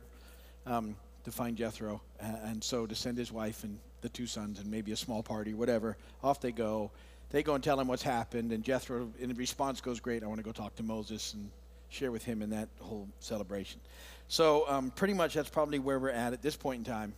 um, 0.66 0.96
to 1.24 1.30
find 1.30 1.56
Jethro. 1.56 2.00
and 2.20 2.62
so 2.62 2.86
to 2.86 2.94
send 2.94 3.16
his 3.18 3.32
wife 3.32 3.64
and 3.64 3.78
the 4.00 4.08
two 4.08 4.26
sons 4.26 4.60
and 4.60 4.70
maybe 4.70 4.92
a 4.92 4.96
small 4.96 5.22
party, 5.22 5.54
whatever, 5.54 5.96
off 6.22 6.40
they 6.40 6.52
go. 6.52 6.90
They 7.30 7.42
go 7.42 7.54
and 7.54 7.62
tell 7.62 7.78
him 7.78 7.88
what's 7.88 8.02
happened. 8.02 8.52
And 8.52 8.64
Jethro, 8.64 9.10
in 9.18 9.34
response, 9.34 9.80
goes, 9.80 10.00
Great, 10.00 10.22
I 10.22 10.26
want 10.26 10.38
to 10.38 10.44
go 10.44 10.52
talk 10.52 10.74
to 10.76 10.82
Moses 10.82 11.34
and 11.34 11.50
share 11.90 12.10
with 12.10 12.24
him 12.24 12.42
in 12.42 12.50
that 12.50 12.68
whole 12.80 13.08
celebration. 13.20 13.80
So 14.28 14.68
um, 14.68 14.90
pretty 14.90 15.14
much 15.14 15.34
that's 15.34 15.48
probably 15.48 15.78
where 15.78 15.98
we're 15.98 16.10
at 16.10 16.32
at 16.32 16.42
this 16.42 16.56
point 16.56 16.86
in 16.86 16.92
time. 16.92 17.14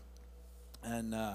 And 0.83 1.14
uh, 1.14 1.35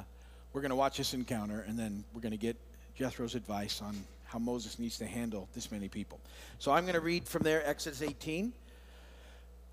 we're 0.53 0.61
going 0.61 0.71
to 0.71 0.75
watch 0.75 0.97
this 0.97 1.13
encounter 1.13 1.65
and 1.67 1.77
then 1.77 2.03
we're 2.13 2.21
going 2.21 2.31
to 2.31 2.37
get 2.37 2.57
Jethro's 2.95 3.35
advice 3.35 3.81
on 3.81 3.95
how 4.25 4.39
Moses 4.39 4.79
needs 4.79 4.97
to 4.97 5.05
handle 5.05 5.47
this 5.53 5.71
many 5.71 5.87
people. 5.87 6.19
So 6.59 6.71
I'm 6.71 6.83
going 6.83 6.95
to 6.95 7.01
read 7.01 7.27
from 7.27 7.43
there, 7.43 7.65
Exodus 7.67 8.01
18, 8.01 8.53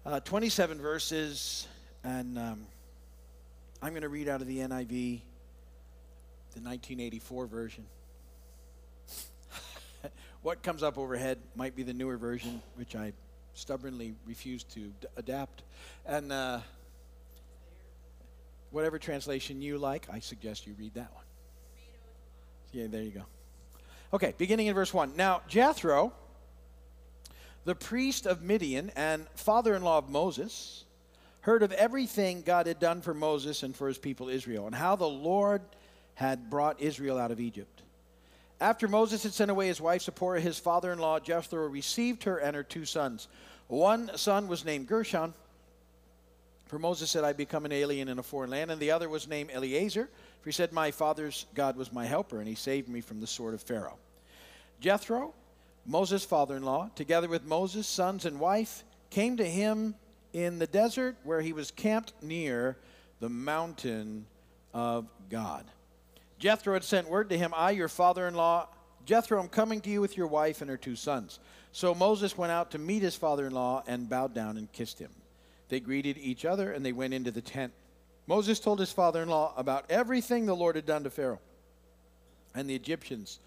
uh, 0.05 0.21
27 0.21 0.79
verses, 0.79 1.67
and 2.05 2.39
um, 2.39 2.67
I'm 3.83 3.91
going 3.91 4.03
to 4.03 4.09
read 4.09 4.29
out 4.29 4.41
of 4.41 4.47
the 4.47 4.59
NIV, 4.59 5.21
the 6.55 6.61
1984 6.61 7.47
version. 7.47 7.85
what 10.43 10.63
comes 10.63 10.83
up 10.83 10.99
overhead 10.99 11.39
might 11.57 11.75
be 11.75 11.83
the 11.83 11.95
newer 11.95 12.17
version, 12.17 12.63
which 12.77 12.95
I 12.95 13.13
stubbornly 13.55 14.15
refuse 14.27 14.65
to 14.65 14.81
d- 14.81 15.07
adapt. 15.17 15.63
And 16.07 16.33
uh, 16.33 16.61
whatever 18.71 18.99
translation 18.99 19.63
you 19.63 19.79
like, 19.79 20.09
I 20.13 20.21
suggest 20.21 20.67
you 20.67 20.75
read 20.79 20.95
that 20.95 21.13
one. 21.15 21.25
Yeah, 22.73 22.87
there 22.89 23.03
you 23.03 23.11
go. 23.11 23.25
Okay, 24.14 24.35
beginning 24.37 24.66
in 24.66 24.75
verse 24.75 24.92
1. 24.92 25.16
Now, 25.16 25.40
Jethro, 25.49 26.12
the 27.64 27.75
priest 27.75 28.26
of 28.26 28.42
Midian 28.42 28.90
and 28.95 29.26
father 29.35 29.75
in 29.75 29.83
law 29.83 29.99
of 29.99 30.11
Moses, 30.11 30.85
heard 31.40 31.62
of 31.62 31.73
everything 31.73 32.42
God 32.42 32.66
had 32.66 32.78
done 32.78 33.00
for 33.00 33.14
Moses 33.14 33.62
and 33.62 33.75
for 33.75 33.88
his 33.88 33.99
people 33.99 34.28
Israel, 34.28 34.66
and 34.66 34.75
how 34.75 34.97
the 34.97 35.09
Lord 35.09 35.62
had 36.14 36.50
brought 36.50 36.81
Israel 36.81 37.19
out 37.19 37.31
of 37.31 37.40
Egypt. 37.40 37.83
After 38.61 38.87
Moses 38.87 39.23
had 39.23 39.33
sent 39.33 39.50
away 39.50 39.66
his 39.69 39.81
wife 39.81 40.02
Zipporah, 40.02 40.40
his 40.40 40.59
father 40.59 40.92
in 40.92 40.99
law 40.99 41.19
Jethro 41.19 41.66
received 41.66 42.25
her 42.25 42.37
and 42.37 42.54
her 42.54 42.62
two 42.62 42.85
sons. 42.85 43.28
One 43.66 44.11
son 44.16 44.47
was 44.47 44.64
named 44.64 44.88
Gershom, 44.88 45.33
for 46.66 46.78
Moses 46.78 47.11
said, 47.11 47.25
I 47.25 47.33
become 47.33 47.64
an 47.64 47.73
alien 47.73 48.09
in 48.09 48.19
a 48.19 48.23
foreign 48.23 48.50
land. 48.50 48.71
And 48.71 48.81
the 48.81 48.92
other 48.92 49.09
was 49.09 49.26
named 49.26 49.50
Eliezer, 49.50 50.09
for 50.43 50.51
he 50.51 50.53
said, 50.53 50.73
My 50.73 50.91
father's 50.91 51.47
God 51.55 51.77
was 51.77 51.93
my 51.93 52.05
helper, 52.05 52.41
and 52.41 52.49
he 52.49 52.55
saved 52.55 52.89
me 52.89 53.01
from 53.01 53.21
the 53.21 53.27
sword 53.27 53.55
of 53.55 53.63
Pharaoh. 53.63 53.99
Jethro, 54.81 55.33
Moses' 55.87 56.25
father 56.25 56.57
in 56.57 56.65
law, 56.65 56.91
together 56.97 57.29
with 57.29 57.45
Moses' 57.45 57.87
sons 57.87 58.27
and 58.27 58.41
wife, 58.41 58.85
came 59.11 59.37
to 59.37 59.49
him 59.49 59.95
in 60.33 60.59
the 60.59 60.67
desert 60.67 61.17
where 61.23 61.41
he 61.41 61.53
was 61.53 61.71
camped 61.71 62.13
near 62.23 62.77
the 63.21 63.29
mountain 63.29 64.27
of 64.75 65.07
God. 65.31 65.65
Jethro 66.39 66.75
had 66.75 66.83
sent 66.83 67.09
word 67.09 67.29
to 67.29 67.39
him, 67.39 67.53
I, 67.57 67.71
your 67.71 67.89
father 67.89 68.27
in 68.27 68.35
law, 68.35 68.69
Jethro, 69.05 69.41
I'm 69.41 69.49
coming 69.49 69.81
to 69.83 69.91
you 69.91 70.01
with 70.01 70.17
your 70.17 70.27
wife 70.27 70.61
and 70.61 70.71
her 70.71 70.77
two 70.77 70.97
sons. 70.97 71.39
So 71.73 71.95
Moses 71.95 72.37
went 72.37 72.53
out 72.53 72.73
to 72.73 72.79
meet 72.79 73.03
his 73.03 73.17
father 73.17 73.47
in 73.47 73.53
law 73.53 73.83
and 73.87 74.09
bowed 74.09 74.35
down 74.35 74.57
and 74.57 74.71
kissed 74.73 74.99
him. 74.99 75.11
They 75.69 75.81
greeted 75.81 76.19
each 76.19 76.45
other 76.45 76.73
and 76.73 76.85
they 76.85 76.93
went 76.93 77.15
into 77.15 77.31
the 77.31 77.41
tent. 77.41 77.73
Moses 78.33 78.61
told 78.61 78.81
his 78.81 78.91
father 78.91 79.21
in 79.21 79.29
law 79.29 79.53
about 79.59 79.85
everything 79.91 80.47
the 80.47 80.57
Lord 80.57 80.75
had 80.75 80.87
done 80.87 81.05
to 81.05 81.11
Pharaoh 81.11 81.43
and 82.55 82.67
the 82.67 82.75
Egyptians 82.75 83.39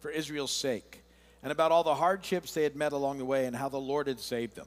for 0.00 0.10
Israel's 0.10 0.52
sake, 0.52 1.02
and 1.42 1.50
about 1.50 1.72
all 1.72 1.82
the 1.82 1.94
hardships 1.94 2.52
they 2.52 2.62
had 2.62 2.76
met 2.76 2.92
along 2.92 3.16
the 3.16 3.24
way 3.24 3.46
and 3.46 3.56
how 3.56 3.70
the 3.70 3.80
Lord 3.80 4.06
had 4.06 4.20
saved 4.20 4.54
them. 4.54 4.66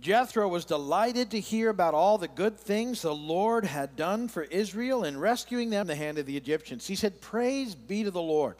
Jethro 0.00 0.48
was 0.48 0.64
delighted 0.64 1.30
to 1.30 1.38
hear 1.38 1.70
about 1.70 1.94
all 1.94 2.18
the 2.18 2.26
good 2.26 2.58
things 2.58 3.02
the 3.02 3.14
Lord 3.14 3.64
had 3.64 3.94
done 3.94 4.26
for 4.26 4.42
Israel 4.42 5.04
in 5.04 5.20
rescuing 5.20 5.70
them 5.70 5.82
from 5.82 5.94
the 5.94 5.94
hand 5.94 6.18
of 6.18 6.26
the 6.26 6.36
Egyptians. 6.36 6.88
He 6.88 6.96
said, 6.96 7.20
Praise 7.20 7.76
be 7.76 8.02
to 8.02 8.10
the 8.10 8.20
Lord, 8.20 8.56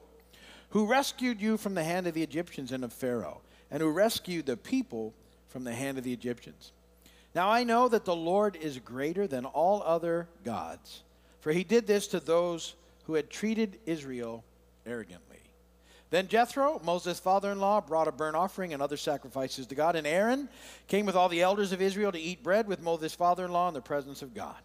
who 0.70 0.86
rescued 0.86 1.40
you 1.40 1.56
from 1.56 1.74
the 1.74 1.82
hand 1.82 2.06
of 2.06 2.14
the 2.14 2.22
Egyptians 2.22 2.70
and 2.70 2.84
of 2.84 2.92
Pharaoh, 2.92 3.40
and 3.68 3.82
who 3.82 3.90
rescued 3.90 4.46
the 4.46 4.56
people 4.56 5.12
from 5.48 5.64
the 5.64 5.74
hand 5.74 5.98
of 5.98 6.04
the 6.04 6.12
Egyptians. 6.12 6.70
Now 7.36 7.50
I 7.50 7.64
know 7.64 7.86
that 7.88 8.06
the 8.06 8.16
Lord 8.16 8.56
is 8.56 8.78
greater 8.78 9.26
than 9.26 9.44
all 9.44 9.82
other 9.82 10.26
gods, 10.42 11.02
for 11.42 11.52
he 11.52 11.64
did 11.64 11.86
this 11.86 12.06
to 12.06 12.18
those 12.18 12.74
who 13.04 13.12
had 13.12 13.28
treated 13.28 13.78
Israel 13.84 14.42
arrogantly. 14.86 15.36
Then 16.08 16.28
Jethro, 16.28 16.80
Moses' 16.82 17.20
father 17.20 17.52
in 17.52 17.60
law, 17.60 17.82
brought 17.82 18.08
a 18.08 18.12
burnt 18.12 18.36
offering 18.36 18.72
and 18.72 18.80
other 18.80 18.96
sacrifices 18.96 19.66
to 19.66 19.74
God. 19.74 19.96
And 19.96 20.06
Aaron 20.06 20.48
came 20.88 21.04
with 21.04 21.14
all 21.14 21.28
the 21.28 21.42
elders 21.42 21.72
of 21.72 21.82
Israel 21.82 22.10
to 22.10 22.18
eat 22.18 22.42
bread 22.42 22.66
with 22.66 22.80
Moses' 22.80 23.14
father 23.14 23.44
in 23.44 23.52
law 23.52 23.68
in 23.68 23.74
the 23.74 23.82
presence 23.82 24.22
of 24.22 24.32
God. 24.32 24.56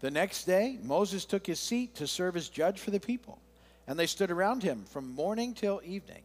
The 0.00 0.10
next 0.10 0.46
day, 0.46 0.78
Moses 0.82 1.24
took 1.24 1.46
his 1.46 1.60
seat 1.60 1.94
to 1.94 2.08
serve 2.08 2.36
as 2.36 2.48
judge 2.48 2.80
for 2.80 2.90
the 2.90 2.98
people. 2.98 3.38
And 3.86 3.96
they 3.96 4.06
stood 4.06 4.32
around 4.32 4.64
him 4.64 4.84
from 4.90 5.14
morning 5.14 5.54
till 5.54 5.80
evening. 5.84 6.22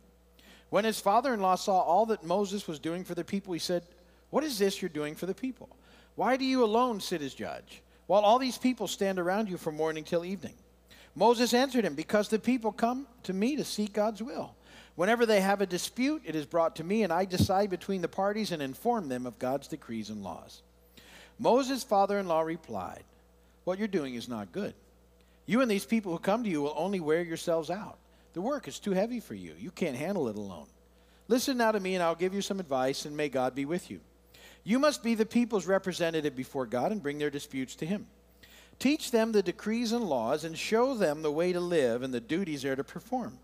When 0.72 0.84
his 0.84 1.00
father 1.00 1.32
in 1.32 1.42
law 1.42 1.56
saw 1.56 1.80
all 1.80 2.08
that 2.08 2.24
Moses 2.24 2.68
was 2.68 2.80
doing 2.80 3.04
for 3.04 3.14
the 3.14 3.24
people, 3.24 3.54
he 3.54 3.60
said, 3.60 3.84
What 4.30 4.44
is 4.44 4.60
this 4.60 4.82
you're 4.82 4.90
doing 4.90 5.16
for 5.16 5.26
the 5.26 5.34
people? 5.34 5.70
Why 6.16 6.38
do 6.38 6.46
you 6.46 6.64
alone 6.64 7.00
sit 7.00 7.22
as 7.22 7.34
judge, 7.34 7.82
while 8.08 8.22
all 8.22 8.40
these 8.40 8.58
people 8.58 8.88
stand 8.88 9.20
around 9.20 9.50
you 9.50 9.58
from 9.58 9.76
morning 9.76 10.04
till 10.04 10.26
evening? 10.26 10.56
Moses 11.16 11.54
answered 11.54 11.86
him, 11.86 11.96
Because 11.96 12.30
the 12.30 12.40
people 12.40 12.72
come 12.72 13.08
to 13.24 13.34
me 13.34 13.56
to 13.56 13.64
seek 13.64 13.94
God's 13.94 14.22
will. 14.22 14.56
Whenever 14.96 15.26
they 15.26 15.42
have 15.42 15.62
a 15.62 15.66
dispute, 15.66 16.22
it 16.26 16.36
is 16.36 16.46
brought 16.46 16.76
to 16.76 16.84
me, 16.84 17.04
and 17.04 17.14
I 17.14 17.26
decide 17.26 17.70
between 17.70 18.02
the 18.02 18.08
parties 18.08 18.52
and 18.52 18.62
inform 18.62 19.08
them 19.08 19.26
of 19.26 19.40
God's 19.40 19.68
decrees 19.68 20.10
and 20.10 20.24
laws. 20.24 20.62
Moses' 21.40 21.84
father 21.84 22.20
in 22.20 22.28
law 22.28 22.42
replied, 22.42 23.04
What 23.64 23.80
you're 23.80 23.88
doing 23.88 24.16
is 24.16 24.28
not 24.28 24.52
good. 24.52 24.74
You 25.46 25.62
and 25.62 25.72
these 25.72 25.86
people 25.86 26.12
who 26.12 26.20
come 26.20 26.44
to 26.44 26.50
you 26.50 26.62
will 26.62 26.74
only 26.76 27.00
wear 27.00 27.22
yourselves 27.22 27.70
out. 27.70 27.98
The 28.34 28.42
work 28.42 28.68
is 28.68 28.78
too 28.78 28.92
heavy 28.92 29.20
for 29.20 29.36
you. 29.36 29.56
You 29.58 29.72
can't 29.72 29.96
handle 29.96 30.28
it 30.28 30.36
alone. 30.36 30.68
Listen 31.28 31.58
now 31.58 31.72
to 31.72 31.80
me, 31.80 31.96
and 31.96 32.04
I'll 32.04 32.14
give 32.14 32.34
you 32.34 32.42
some 32.42 32.60
advice, 32.60 33.06
and 33.06 33.16
may 33.16 33.30
God 33.30 33.56
be 33.56 33.66
with 33.66 33.90
you. 33.90 34.02
You 34.64 34.80
must 34.80 35.04
be 35.04 35.16
the 35.16 35.26
people's 35.26 35.66
representative 35.66 36.36
before 36.36 36.66
God 36.66 36.92
and 36.92 37.02
bring 37.02 37.18
their 37.18 37.30
disputes 37.30 37.76
to 37.76 37.86
Him. 37.86 38.08
Teach 38.78 39.12
them 39.12 39.32
the 39.32 39.44
decrees 39.44 39.92
and 39.92 40.06
laws, 40.06 40.44
and 40.44 40.58
show 40.58 40.94
them 40.94 41.22
the 41.22 41.32
way 41.32 41.52
to 41.52 41.60
live 41.60 42.02
and 42.02 42.14
the 42.14 42.22
duties 42.22 42.62
they're 42.62 42.76
to 42.76 42.84
perform. 42.84 43.38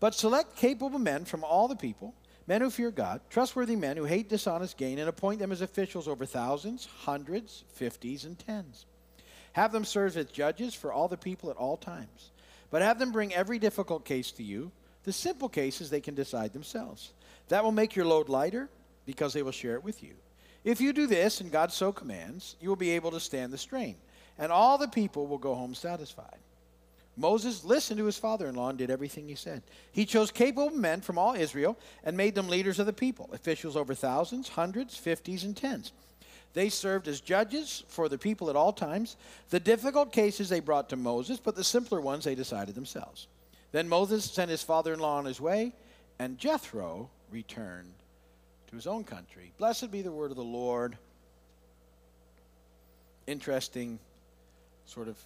But 0.00 0.14
select 0.14 0.56
capable 0.56 0.98
men 0.98 1.24
from 1.24 1.44
all 1.44 1.68
the 1.68 1.76
people, 1.76 2.14
men 2.46 2.60
who 2.60 2.70
fear 2.70 2.90
God, 2.90 3.20
trustworthy 3.30 3.76
men 3.76 3.96
who 3.96 4.04
hate 4.04 4.28
dishonest 4.28 4.76
gain, 4.76 4.98
and 4.98 5.08
appoint 5.08 5.38
them 5.38 5.52
as 5.52 5.60
officials 5.60 6.08
over 6.08 6.26
thousands, 6.26 6.88
hundreds, 7.04 7.64
fifties, 7.72 8.24
and 8.24 8.38
tens. 8.38 8.86
Have 9.52 9.72
them 9.72 9.84
serve 9.84 10.16
as 10.16 10.26
judges 10.26 10.74
for 10.74 10.92
all 10.92 11.08
the 11.08 11.16
people 11.16 11.50
at 11.50 11.56
all 11.56 11.76
times. 11.76 12.30
But 12.70 12.82
have 12.82 12.98
them 12.98 13.12
bring 13.12 13.32
every 13.32 13.58
difficult 13.58 14.04
case 14.04 14.32
to 14.32 14.42
you. 14.42 14.72
The 15.04 15.12
simple 15.12 15.48
cases 15.48 15.88
they 15.88 16.00
can 16.00 16.14
decide 16.14 16.52
themselves. 16.52 17.12
That 17.48 17.62
will 17.62 17.72
make 17.72 17.94
your 17.94 18.04
load 18.04 18.28
lighter 18.28 18.68
because 19.06 19.32
they 19.32 19.42
will 19.42 19.52
share 19.52 19.74
it 19.76 19.84
with 19.84 20.02
you. 20.02 20.14
If 20.66 20.82
you 20.82 20.92
do 20.92 21.06
this, 21.06 21.40
and 21.40 21.50
God 21.50 21.72
so 21.72 21.92
commands, 21.92 22.56
you 22.60 22.68
will 22.68 22.76
be 22.76 22.90
able 22.90 23.12
to 23.12 23.20
stand 23.20 23.54
the 23.54 23.58
strain 23.58 23.96
and 24.38 24.52
all 24.52 24.78
the 24.78 24.88
people 24.88 25.26
will 25.26 25.38
go 25.38 25.54
home 25.54 25.74
satisfied. 25.74 26.38
Moses 27.16 27.64
listened 27.64 27.98
to 27.98 28.04
his 28.04 28.18
father 28.18 28.46
in 28.46 28.54
law 28.54 28.68
and 28.68 28.76
did 28.76 28.90
everything 28.90 29.26
he 29.26 29.34
said. 29.34 29.62
He 29.90 30.04
chose 30.04 30.30
capable 30.30 30.70
men 30.70 31.00
from 31.00 31.16
all 31.16 31.34
Israel 31.34 31.78
and 32.04 32.14
made 32.16 32.34
them 32.34 32.48
leaders 32.48 32.78
of 32.78 32.84
the 32.84 32.92
people, 32.92 33.30
officials 33.32 33.76
over 33.76 33.94
thousands, 33.94 34.50
hundreds, 34.50 34.96
fifties, 34.96 35.42
and 35.42 35.56
tens. 35.56 35.92
They 36.52 36.68
served 36.68 37.08
as 37.08 37.20
judges 37.20 37.84
for 37.88 38.08
the 38.08 38.18
people 38.18 38.50
at 38.50 38.56
all 38.56 38.72
times. 38.72 39.16
The 39.48 39.60
difficult 39.60 40.12
cases 40.12 40.50
they 40.50 40.60
brought 40.60 40.90
to 40.90 40.96
Moses, 40.96 41.40
but 41.40 41.56
the 41.56 41.64
simpler 41.64 42.00
ones 42.00 42.24
they 42.24 42.34
decided 42.34 42.74
themselves. 42.74 43.28
Then 43.72 43.88
Moses 43.88 44.24
sent 44.24 44.50
his 44.50 44.62
father 44.62 44.92
in 44.92 45.00
law 45.00 45.16
on 45.16 45.24
his 45.24 45.40
way, 45.40 45.72
and 46.18 46.38
Jethro 46.38 47.08
returned 47.30 47.92
to 48.68 48.76
his 48.76 48.86
own 48.86 49.04
country. 49.04 49.52
Blessed 49.58 49.90
be 49.90 50.02
the 50.02 50.12
word 50.12 50.30
of 50.30 50.36
the 50.36 50.44
Lord. 50.44 50.96
Interesting 53.26 53.98
sort 54.86 55.08
of 55.08 55.16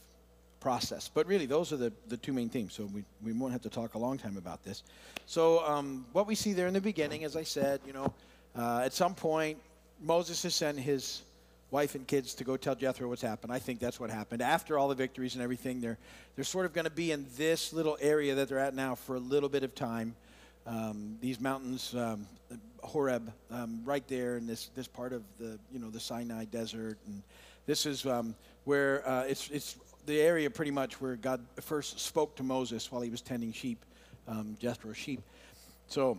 process. 0.61 1.11
But 1.12 1.26
really, 1.26 1.47
those 1.47 1.73
are 1.73 1.76
the, 1.76 1.92
the 2.09 2.16
two 2.16 2.32
main 2.32 2.49
themes. 2.49 2.75
So 2.75 2.85
we, 2.94 3.02
we 3.25 3.32
won't 3.32 3.52
have 3.52 3.62
to 3.62 3.70
talk 3.70 3.94
a 3.94 3.99
long 3.99 4.18
time 4.18 4.37
about 4.37 4.62
this. 4.62 4.82
So 5.26 5.64
um, 5.66 6.06
what 6.12 6.26
we 6.26 6.35
see 6.35 6.52
there 6.52 6.66
in 6.66 6.75
the 6.75 6.80
beginning, 6.80 7.25
as 7.25 7.37
I 7.37 7.42
said, 7.42 7.80
you 7.87 7.92
know, 7.92 8.12
uh, 8.56 8.82
at 8.85 8.92
some 8.92 9.14
point, 9.14 9.59
Moses 10.02 10.42
has 10.42 10.54
sent 10.54 10.78
his 10.78 11.23
wife 11.70 11.94
and 11.94 12.06
kids 12.06 12.35
to 12.35 12.44
go 12.44 12.56
tell 12.56 12.75
Jethro 12.75 13.09
what's 13.09 13.23
happened. 13.23 13.52
I 13.52 13.59
think 13.59 13.80
that's 13.80 14.00
what 14.00 14.11
happened. 14.11 14.42
After 14.42 14.78
all 14.78 14.88
the 14.88 14.94
victories 14.94 15.35
and 15.35 15.42
everything, 15.42 15.80
they're, 15.80 15.99
they're 16.35 16.44
sort 16.44 16.66
of 16.66 16.73
going 16.73 16.85
to 16.85 16.90
be 16.90 17.12
in 17.12 17.26
this 17.37 17.73
little 17.73 17.97
area 18.00 18.35
that 18.35 18.49
they're 18.49 18.59
at 18.59 18.75
now 18.75 18.94
for 18.94 19.16
a 19.16 19.20
little 19.20 19.49
bit 19.49 19.62
of 19.62 19.75
time. 19.75 20.14
Um, 20.66 21.16
these 21.20 21.40
mountains, 21.40 21.94
um, 21.94 22.26
Horeb, 22.82 23.32
um, 23.50 23.80
right 23.84 24.06
there 24.08 24.37
in 24.37 24.46
this, 24.46 24.70
this 24.75 24.87
part 24.87 25.12
of 25.12 25.22
the, 25.38 25.58
you 25.72 25.78
know, 25.78 25.90
the 25.90 26.00
Sinai 26.00 26.44
desert. 26.44 26.99
And 27.06 27.22
this 27.66 27.87
is 27.87 28.06
um, 28.06 28.34
where 28.64 29.06
uh, 29.08 29.25
it's, 29.25 29.49
it's 29.50 29.76
the 30.06 30.20
area 30.20 30.50
pretty 30.50 30.70
much 30.70 31.00
where 31.00 31.16
God 31.16 31.40
first 31.60 32.00
spoke 32.00 32.37
to 32.37 32.42
Moses 32.42 32.90
while 32.90 33.02
he 33.02 33.10
was 33.10 33.20
tending 33.20 33.52
sheep, 33.52 33.84
um, 34.28 34.56
Jethro's 34.60 34.96
sheep. 34.96 35.20
So 35.87 36.18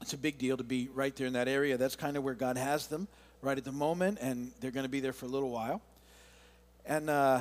it's 0.00 0.12
a 0.12 0.18
big 0.18 0.38
deal 0.38 0.56
to 0.56 0.64
be 0.64 0.88
right 0.94 1.14
there 1.14 1.26
in 1.26 1.34
that 1.34 1.48
area. 1.48 1.76
That's 1.76 1.96
kind 1.96 2.16
of 2.16 2.24
where 2.24 2.34
God 2.34 2.56
has 2.56 2.86
them 2.86 3.08
right 3.40 3.56
at 3.58 3.64
the 3.64 3.72
moment, 3.72 4.18
and 4.20 4.50
they're 4.60 4.70
going 4.70 4.86
to 4.86 4.90
be 4.90 5.00
there 5.00 5.12
for 5.12 5.26
a 5.26 5.28
little 5.28 5.50
while. 5.50 5.82
And 6.86 7.08
uh, 7.10 7.40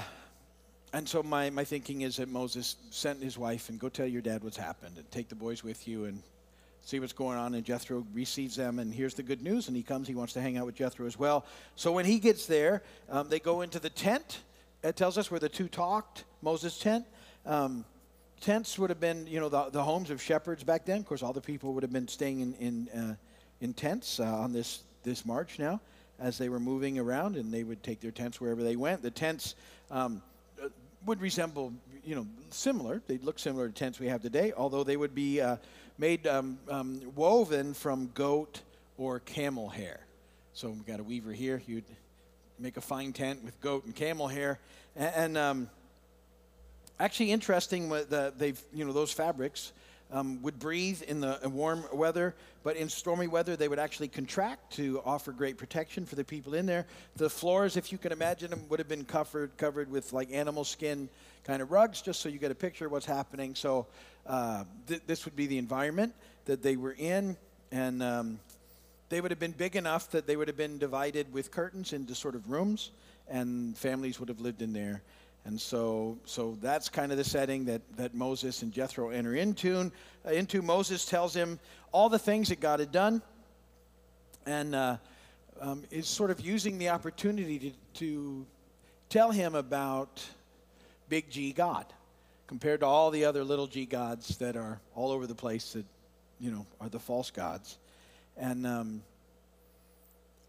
and 0.93 1.07
so 1.07 1.23
my, 1.23 1.49
my 1.49 1.63
thinking 1.63 2.01
is 2.01 2.17
that 2.17 2.27
Moses 2.27 2.75
sent 2.89 3.23
his 3.23 3.37
wife 3.37 3.69
and 3.69 3.79
go 3.79 3.87
tell 3.87 4.05
your 4.05 4.21
dad 4.21 4.43
what's 4.43 4.57
happened 4.57 4.97
and 4.97 5.09
take 5.09 5.29
the 5.29 5.35
boys 5.35 5.63
with 5.63 5.87
you 5.87 6.05
and 6.05 6.21
see 6.83 6.99
what's 6.99 7.13
going 7.13 7.37
on. 7.37 7.53
And 7.53 7.63
Jethro 7.63 8.05
receives 8.13 8.55
them, 8.55 8.79
and 8.79 8.93
here's 8.93 9.13
the 9.13 9.23
good 9.23 9.41
news. 9.41 9.67
And 9.67 9.77
he 9.77 9.83
comes, 9.83 10.07
he 10.07 10.15
wants 10.15 10.33
to 10.33 10.41
hang 10.41 10.57
out 10.57 10.65
with 10.65 10.75
Jethro 10.75 11.05
as 11.05 11.17
well. 11.17 11.45
So 11.75 11.91
when 11.91 12.05
he 12.05 12.19
gets 12.19 12.45
there, 12.45 12.83
um, 13.09 13.29
they 13.29 13.39
go 13.39 13.61
into 13.61 13.79
the 13.79 13.89
tent. 13.89 14.41
It 14.83 14.95
tells 14.95 15.17
us 15.17 15.29
where 15.29 15.39
the 15.39 15.49
two 15.49 15.67
talked, 15.67 16.23
Moses' 16.41 16.79
tent. 16.79 17.05
Um, 17.45 17.85
tents 18.39 18.77
would 18.79 18.89
have 18.89 18.99
been, 18.99 19.27
you 19.27 19.39
know, 19.39 19.49
the, 19.49 19.69
the 19.69 19.83
homes 19.83 20.09
of 20.09 20.21
shepherds 20.21 20.63
back 20.63 20.85
then. 20.85 20.99
Of 20.99 21.05
course, 21.05 21.23
all 21.23 21.33
the 21.33 21.41
people 21.41 21.73
would 21.73 21.83
have 21.83 21.93
been 21.93 22.07
staying 22.07 22.39
in, 22.39 22.53
in, 22.55 22.89
uh, 22.89 23.15
in 23.61 23.73
tents 23.73 24.19
uh, 24.19 24.23
on 24.23 24.53
this, 24.53 24.81
this 25.03 25.25
march 25.25 25.59
now 25.59 25.79
as 26.19 26.37
they 26.37 26.49
were 26.49 26.59
moving 26.59 26.99
around, 26.99 27.35
and 27.35 27.51
they 27.51 27.63
would 27.63 27.81
take 27.81 27.99
their 27.99 28.11
tents 28.11 28.39
wherever 28.39 28.61
they 28.63 28.75
went. 28.75 29.01
The 29.01 29.09
tents 29.09 29.55
um, 29.89 30.21
would 31.05 31.19
resemble, 31.19 31.73
you 32.05 32.15
know, 32.15 32.27
similar. 32.51 33.01
They'd 33.07 33.23
look 33.23 33.39
similar 33.39 33.67
to 33.67 33.73
tents 33.73 33.99
we 33.99 34.07
have 34.07 34.21
today, 34.21 34.53
although 34.55 34.83
they 34.83 34.97
would 34.97 35.15
be 35.15 35.41
uh, 35.41 35.57
made 35.97 36.27
um, 36.27 36.57
um, 36.69 37.01
woven 37.15 37.73
from 37.73 38.09
goat 38.13 38.61
or 38.97 39.19
camel 39.19 39.69
hair. 39.69 39.99
So 40.53 40.69
we've 40.69 40.85
got 40.85 40.99
a 40.99 41.03
weaver 41.03 41.31
here. 41.31 41.61
You'd 41.67 41.85
make 42.59 42.77
a 42.77 42.81
fine 42.81 43.13
tent 43.13 43.43
with 43.43 43.59
goat 43.61 43.85
and 43.85 43.95
camel 43.95 44.27
hair. 44.27 44.59
And, 44.95 45.13
and 45.15 45.37
um, 45.37 45.69
actually, 46.99 47.31
interesting, 47.31 47.89
the, 47.89 48.33
they've, 48.37 48.61
you 48.73 48.85
know, 48.85 48.93
those 48.93 49.11
fabrics 49.11 49.71
um, 50.11 50.41
would 50.41 50.59
breathe 50.59 51.01
in 51.03 51.21
the 51.21 51.39
warm 51.45 51.83
weather, 51.93 52.35
but 52.63 52.75
in 52.75 52.89
stormy 52.89 53.27
weather, 53.27 53.55
they 53.55 53.67
would 53.67 53.79
actually 53.79 54.07
contract 54.07 54.73
to 54.73 55.01
offer 55.05 55.31
great 55.31 55.57
protection 55.57 56.05
for 56.05 56.15
the 56.15 56.23
people 56.23 56.53
in 56.53 56.65
there. 56.65 56.85
The 57.15 57.29
floors, 57.29 57.77
if 57.77 57.91
you 57.91 57.97
can 57.97 58.11
imagine 58.11 58.49
them, 58.49 58.63
would 58.69 58.79
have 58.79 58.89
been 58.89 59.05
covered, 59.05 59.55
covered 59.57 59.89
with 59.89 60.13
like 60.13 60.31
animal 60.31 60.63
skin 60.63 61.09
kind 61.43 61.61
of 61.61 61.71
rugs, 61.71 62.01
just 62.01 62.21
so 62.21 62.29
you 62.29 62.39
get 62.39 62.51
a 62.51 62.55
picture 62.55 62.85
of 62.85 62.91
what's 62.91 63.05
happening. 63.05 63.55
So 63.55 63.87
uh, 64.27 64.65
th- 64.87 65.01
this 65.07 65.25
would 65.25 65.35
be 65.35 65.47
the 65.47 65.57
environment 65.57 66.13
that 66.45 66.61
they 66.61 66.75
were 66.75 66.95
in. 66.97 67.37
And 67.71 68.03
um, 68.03 68.39
they 69.09 69.21
would 69.21 69.31
have 69.31 69.39
been 69.39 69.53
big 69.53 69.75
enough 69.75 70.11
that 70.11 70.27
they 70.27 70.35
would 70.35 70.47
have 70.47 70.57
been 70.57 70.77
divided 70.77 71.31
with 71.33 71.51
curtains 71.51 71.93
into 71.93 72.15
sort 72.15 72.35
of 72.35 72.49
rooms, 72.49 72.91
and 73.29 73.77
families 73.77 74.19
would 74.19 74.29
have 74.29 74.41
lived 74.41 74.61
in 74.61 74.73
there. 74.73 75.01
And 75.45 75.59
so, 75.59 76.17
so 76.25 76.57
that's 76.61 76.87
kind 76.87 77.11
of 77.11 77.17
the 77.17 77.23
setting 77.23 77.65
that, 77.65 77.81
that 77.97 78.13
Moses 78.13 78.61
and 78.61 78.71
Jethro 78.71 79.09
enter 79.09 79.35
into. 79.35 79.91
Uh, 80.25 80.31
into 80.31 80.61
Moses 80.61 81.05
tells 81.05 81.33
him 81.33 81.59
all 81.91 82.09
the 82.09 82.19
things 82.19 82.49
that 82.49 82.59
God 82.59 82.79
had 82.79 82.91
done, 82.91 83.21
and 84.45 84.75
uh, 84.75 84.97
um, 85.59 85.83
is 85.89 86.07
sort 86.07 86.29
of 86.29 86.39
using 86.41 86.77
the 86.77 86.89
opportunity 86.89 87.59
to, 87.59 87.71
to 87.99 88.45
tell 89.09 89.31
him 89.31 89.55
about 89.55 90.23
Big 91.09 91.29
G 91.29 91.51
God, 91.51 91.85
compared 92.47 92.81
to 92.81 92.85
all 92.85 93.09
the 93.09 93.25
other 93.25 93.43
little 93.43 93.67
G 93.67 93.85
gods 93.85 94.37
that 94.37 94.55
are 94.55 94.79
all 94.95 95.11
over 95.11 95.25
the 95.25 95.35
place 95.35 95.73
that 95.73 95.85
you 96.39 96.51
know 96.51 96.65
are 96.79 96.89
the 96.89 96.99
false 96.99 97.31
gods, 97.31 97.79
and 98.37 98.65
um, 98.67 99.01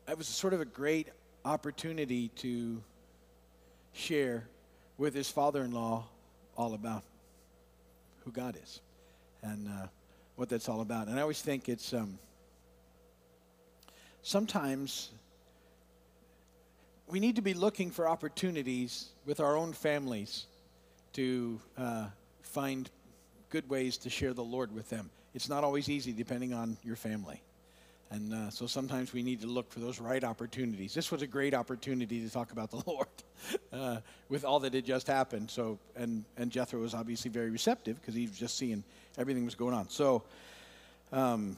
it 0.07 0.19
was 0.19 0.29
sort 0.29 0.53
of 0.53 0.61
a 0.61 0.67
great 0.67 1.09
opportunity 1.45 2.29
to 2.37 2.81
share 3.95 4.45
with 5.03 5.15
his 5.15 5.29
father 5.29 5.65
in 5.65 5.73
law 5.73 6.05
all 6.57 6.75
about 6.75 7.03
who 8.25 8.31
God 8.31 8.57
is 8.63 8.81
and 9.43 9.67
uh, 9.67 9.89
what 10.37 10.49
that's 10.49 10.69
all 10.69 10.81
about. 10.81 11.09
And 11.09 11.19
I 11.19 11.23
always 11.23 11.43
think 11.43 11.69
it's 11.69 11.93
um, 11.93 12.21
sometimes 14.23 15.11
we 17.09 17.19
need 17.19 17.35
to 17.35 17.43
be 17.43 17.53
looking 17.53 17.91
for 17.91 18.09
opportunities 18.09 19.09
with 19.27 19.41
our 19.41 19.57
own 19.57 19.73
families 19.73 20.47
to 21.15 21.61
uh, 21.77 22.07
find 22.43 22.89
good 23.51 23.69
ways 23.69 23.99
to 23.99 24.09
share 24.09 24.33
the 24.33 24.45
Lord 24.45 24.73
with 24.73 24.89
them. 24.89 25.11
It's 25.35 25.49
not 25.49 25.65
always 25.65 25.89
easy 25.89 26.13
depending 26.13 26.55
on 26.55 26.77
your 26.85 26.95
family. 26.95 27.43
And 28.12 28.35
uh, 28.35 28.50
so 28.50 28.66
sometimes 28.66 29.14
we 29.14 29.23
need 29.23 29.40
to 29.40 29.47
look 29.47 29.73
for 29.73 29.81
those 29.81 29.99
right 29.99 30.23
opportunities. 30.23 30.92
This 30.92 31.11
was 31.11 31.23
a 31.23 31.26
great 31.26 31.54
opportunity 31.54 32.21
to 32.21 32.31
talk 32.31 32.52
about 32.52 32.71
the 32.71 32.83
Lord 32.87 33.09
uh, 33.73 33.97
with 34.28 34.45
all 34.45 34.61
that 34.61 34.75
had 34.75 34.85
just 34.85 35.07
happened. 35.07 35.50
So, 35.50 35.78
and, 35.97 36.25
and 36.37 36.50
Jethro 36.50 36.78
was 36.81 36.92
obviously 36.92 37.31
very 37.31 37.49
receptive 37.49 37.99
because 38.00 38.14
he 38.14 38.26
was 38.26 38.38
just 38.38 38.59
seeing 38.59 38.85
everything 39.16 39.47
was 39.47 39.54
going 39.54 39.75
on. 39.75 39.88
So, 39.88 40.23
um, 41.11 41.57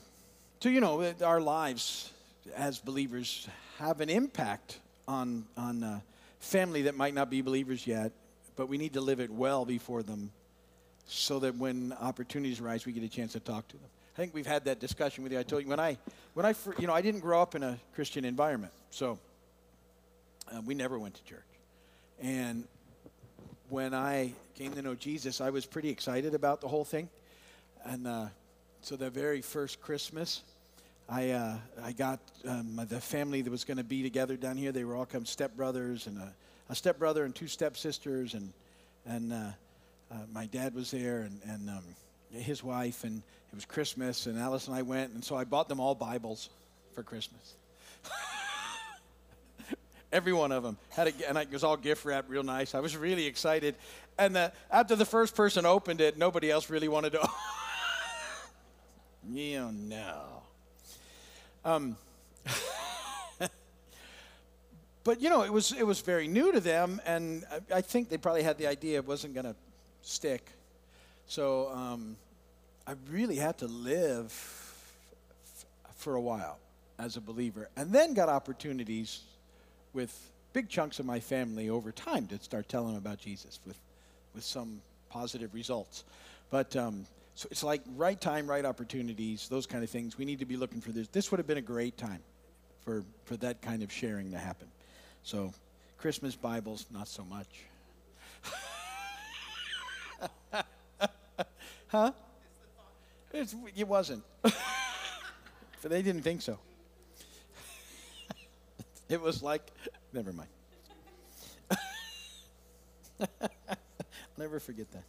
so 0.60 0.68
you 0.68 0.80
know, 0.80 1.12
our 1.24 1.40
lives 1.40 2.12
as 2.56 2.78
believers 2.78 3.48
have 3.78 4.00
an 4.00 4.08
impact 4.08 4.78
on 5.08 5.44
on 5.56 5.82
uh, 5.82 6.00
family 6.38 6.82
that 6.82 6.94
might 6.94 7.14
not 7.14 7.30
be 7.30 7.42
believers 7.42 7.86
yet, 7.86 8.12
but 8.56 8.68
we 8.68 8.78
need 8.78 8.92
to 8.92 9.00
live 9.00 9.20
it 9.20 9.30
well 9.30 9.64
before 9.64 10.02
them, 10.02 10.30
so 11.06 11.38
that 11.40 11.56
when 11.56 11.92
opportunities 12.00 12.60
arise, 12.60 12.86
we 12.86 12.92
get 12.92 13.02
a 13.02 13.08
chance 13.08 13.32
to 13.32 13.40
talk 13.40 13.68
to 13.68 13.76
them. 13.76 13.88
I 14.14 14.16
think 14.16 14.34
we've 14.34 14.46
had 14.46 14.64
that 14.66 14.78
discussion 14.80 15.24
with 15.24 15.32
you. 15.32 15.38
I 15.38 15.42
told 15.42 15.62
you 15.62 15.68
when 15.68 15.80
I, 15.80 15.98
when 16.34 16.46
I, 16.46 16.54
you 16.78 16.86
know, 16.86 16.94
I 16.94 17.02
didn't 17.02 17.20
grow 17.20 17.42
up 17.42 17.54
in 17.54 17.62
a 17.62 17.78
Christian 17.94 18.24
environment, 18.24 18.72
so 18.90 19.18
uh, 20.52 20.60
we 20.64 20.74
never 20.74 20.98
went 20.98 21.14
to 21.14 21.24
church. 21.24 21.40
And 22.22 22.64
when 23.70 23.92
I 23.92 24.32
came 24.54 24.72
to 24.72 24.82
know 24.82 24.94
Jesus, 24.94 25.40
I 25.40 25.50
was 25.50 25.66
pretty 25.66 25.88
excited 25.88 26.34
about 26.34 26.60
the 26.60 26.68
whole 26.68 26.84
thing. 26.84 27.08
And 27.84 28.06
uh, 28.06 28.26
so 28.82 28.96
the 28.96 29.10
very 29.10 29.40
first 29.40 29.80
Christmas, 29.80 30.42
I 31.08 31.30
uh, 31.30 31.56
I 31.82 31.92
got 31.92 32.20
um, 32.46 32.80
the 32.88 33.00
family 33.00 33.42
that 33.42 33.50
was 33.50 33.64
going 33.64 33.78
to 33.78 33.84
be 33.84 34.02
together 34.02 34.36
down 34.36 34.56
here. 34.56 34.72
They 34.72 34.84
were 34.84 34.94
all 34.94 35.06
come 35.06 35.24
stepbrothers 35.24 36.06
and 36.06 36.18
a, 36.18 36.32
a 36.68 36.74
stepbrother 36.74 37.24
and 37.24 37.34
two 37.34 37.48
stepsisters, 37.48 38.34
and 38.34 38.52
and 39.06 39.32
uh, 40.14 40.18
my 40.32 40.46
dad 40.46 40.74
was 40.74 40.90
there 40.90 41.22
and 41.22 41.40
and 41.46 41.68
um, 41.68 41.84
his 42.32 42.62
wife, 42.62 43.04
and 43.04 43.22
it 43.52 43.54
was 43.54 43.64
Christmas, 43.64 44.26
and 44.26 44.38
Alice 44.38 44.68
and 44.68 44.76
I 44.76 44.82
went, 44.82 45.12
and 45.12 45.24
so 45.24 45.36
I 45.36 45.44
bought 45.44 45.68
them 45.68 45.80
all 45.80 45.94
Bibles 45.94 46.50
for 46.94 47.02
Christmas. 47.02 47.54
Every 50.12 50.32
one 50.32 50.52
of 50.52 50.62
them 50.62 50.76
had 50.90 51.08
a, 51.08 51.28
and 51.28 51.38
it 51.38 51.50
was 51.50 51.64
all 51.64 51.76
gift 51.76 52.04
wrapped, 52.04 52.28
real 52.28 52.42
nice. 52.42 52.74
I 52.74 52.80
was 52.80 52.96
really 52.96 53.26
excited, 53.26 53.74
and 54.18 54.36
the, 54.36 54.52
after 54.70 54.96
the 54.96 55.04
first 55.04 55.34
person 55.34 55.66
opened 55.66 56.00
it, 56.00 56.16
nobody 56.16 56.50
else 56.50 56.70
really 56.70 56.88
wanted 56.88 57.12
to. 57.12 57.28
you 59.32 59.72
know. 59.72 60.42
Um, 61.64 61.96
but 65.04 65.20
you 65.20 65.30
know, 65.30 65.42
it 65.42 65.52
was 65.52 65.72
it 65.72 65.86
was 65.86 66.00
very 66.00 66.28
new 66.28 66.52
to 66.52 66.60
them, 66.60 67.00
and 67.06 67.44
I, 67.50 67.78
I 67.78 67.80
think 67.80 68.08
they 68.08 68.18
probably 68.18 68.42
had 68.42 68.58
the 68.58 68.66
idea 68.66 68.98
it 68.98 69.06
wasn't 69.06 69.34
going 69.34 69.46
to 69.46 69.54
stick. 70.04 70.46
So 71.26 71.68
um, 71.70 72.16
I 72.86 72.94
really 73.10 73.36
had 73.36 73.58
to 73.58 73.66
live 73.66 74.26
f- 74.26 75.74
for 75.96 76.14
a 76.14 76.20
while 76.20 76.58
as 76.98 77.16
a 77.16 77.20
believer, 77.20 77.68
and 77.76 77.90
then 77.92 78.14
got 78.14 78.28
opportunities 78.28 79.22
with 79.92 80.30
big 80.52 80.68
chunks 80.68 80.98
of 81.00 81.06
my 81.06 81.18
family 81.18 81.68
over 81.68 81.90
time 81.90 82.26
to 82.28 82.38
start 82.38 82.68
telling 82.68 82.88
them 82.88 82.96
about 82.96 83.18
Jesus 83.18 83.58
with, 83.66 83.76
with 84.34 84.44
some 84.44 84.80
positive 85.10 85.52
results. 85.54 86.04
But 86.50 86.76
um, 86.76 87.06
so 87.34 87.48
it's 87.50 87.64
like 87.64 87.82
right 87.96 88.20
time, 88.20 88.46
right 88.48 88.64
opportunities, 88.64 89.48
those 89.48 89.66
kind 89.66 89.82
of 89.82 89.90
things. 89.90 90.16
We 90.16 90.24
need 90.24 90.38
to 90.38 90.44
be 90.44 90.56
looking 90.56 90.80
for 90.80 90.92
this. 90.92 91.08
This 91.08 91.30
would 91.30 91.38
have 91.38 91.46
been 91.46 91.58
a 91.58 91.62
great 91.62 91.96
time 91.98 92.20
for, 92.84 93.02
for 93.24 93.36
that 93.38 93.60
kind 93.60 93.82
of 93.82 93.90
sharing 93.90 94.30
to 94.30 94.38
happen. 94.38 94.68
So, 95.24 95.52
Christmas 95.98 96.36
Bibles, 96.36 96.86
not 96.92 97.08
so 97.08 97.24
much. 97.24 97.64
huh? 101.88 102.12
It's, 103.32 103.54
it 103.76 103.88
wasn't. 103.88 104.22
but 104.42 104.54
they 105.82 106.02
didn't 106.02 106.22
think 106.22 106.42
so. 106.42 106.58
it 109.08 109.20
was 109.20 109.42
like, 109.42 109.70
never 110.12 110.32
mind. 110.32 110.48
I'll 113.20 113.28
never 114.38 114.60
forget 114.60 114.86
that. 114.92 115.02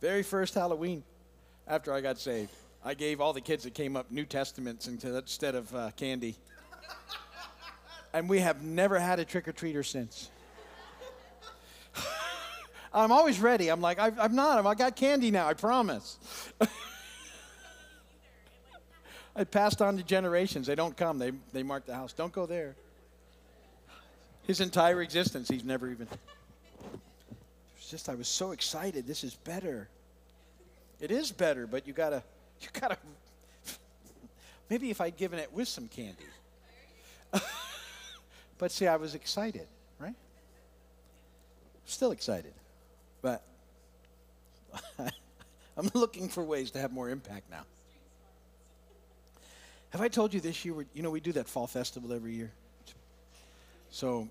Very 0.00 0.22
first 0.22 0.54
Halloween 0.54 1.02
after 1.68 1.92
I 1.92 2.00
got 2.00 2.18
saved, 2.18 2.50
I 2.84 2.94
gave 2.94 3.20
all 3.20 3.32
the 3.32 3.40
kids 3.40 3.64
that 3.64 3.74
came 3.74 3.96
up 3.96 4.10
New 4.10 4.24
Testaments 4.24 4.88
instead 4.88 5.54
of 5.54 5.74
uh, 5.74 5.90
candy. 5.96 6.36
and 8.14 8.28
we 8.28 8.40
have 8.40 8.62
never 8.62 8.98
had 8.98 9.18
a 9.18 9.24
trick 9.24 9.46
or 9.46 9.52
treater 9.52 9.84
since. 9.84 10.30
I'm 12.92 13.12
always 13.12 13.38
ready. 13.38 13.68
I'm 13.68 13.80
like, 13.80 14.00
I, 14.00 14.10
am 14.18 14.34
not. 14.34 14.66
I 14.66 14.74
got 14.74 14.96
candy 14.96 15.30
now, 15.30 15.46
I 15.46 15.54
promise. 15.54 16.18
I 19.36 19.44
passed 19.44 19.80
on 19.80 19.96
to 19.96 20.02
generations. 20.02 20.66
They 20.66 20.74
don't 20.74 20.96
come, 20.96 21.18
they, 21.18 21.30
they 21.52 21.62
mark 21.62 21.86
the 21.86 21.94
house. 21.94 22.12
Don't 22.12 22.32
go 22.32 22.46
there. 22.46 22.74
His 24.46 24.60
entire 24.60 25.00
existence, 25.02 25.48
he's 25.48 25.62
never 25.64 25.88
even. 25.88 26.08
It's 27.76 27.88
just, 27.88 28.08
I 28.08 28.16
was 28.16 28.26
so 28.26 28.50
excited. 28.50 29.06
This 29.06 29.22
is 29.22 29.34
better. 29.34 29.88
It 31.00 31.12
is 31.12 31.30
better, 31.30 31.68
but 31.68 31.86
you 31.86 31.92
gotta, 31.92 32.22
you 32.60 32.68
gotta. 32.72 32.98
Maybe 34.68 34.90
if 34.90 35.00
I'd 35.00 35.16
given 35.16 35.38
it 35.38 35.52
with 35.52 35.68
some 35.68 35.88
candy. 35.88 36.24
but 38.58 38.72
see, 38.72 38.88
I 38.88 38.96
was 38.96 39.14
excited, 39.14 39.68
right? 40.00 40.14
Still 41.86 42.10
excited. 42.10 42.52
But 43.22 43.42
I'm 45.76 45.90
looking 45.94 46.28
for 46.28 46.42
ways 46.42 46.70
to 46.72 46.78
have 46.78 46.92
more 46.92 47.10
impact 47.10 47.50
now. 47.50 47.62
Have 49.90 50.00
I 50.00 50.08
told 50.08 50.32
you 50.32 50.40
this 50.40 50.64
year? 50.64 50.86
You 50.94 51.02
know, 51.02 51.10
we 51.10 51.20
do 51.20 51.32
that 51.32 51.48
fall 51.48 51.66
festival 51.66 52.12
every 52.12 52.34
year. 52.34 52.52
So, 53.90 54.28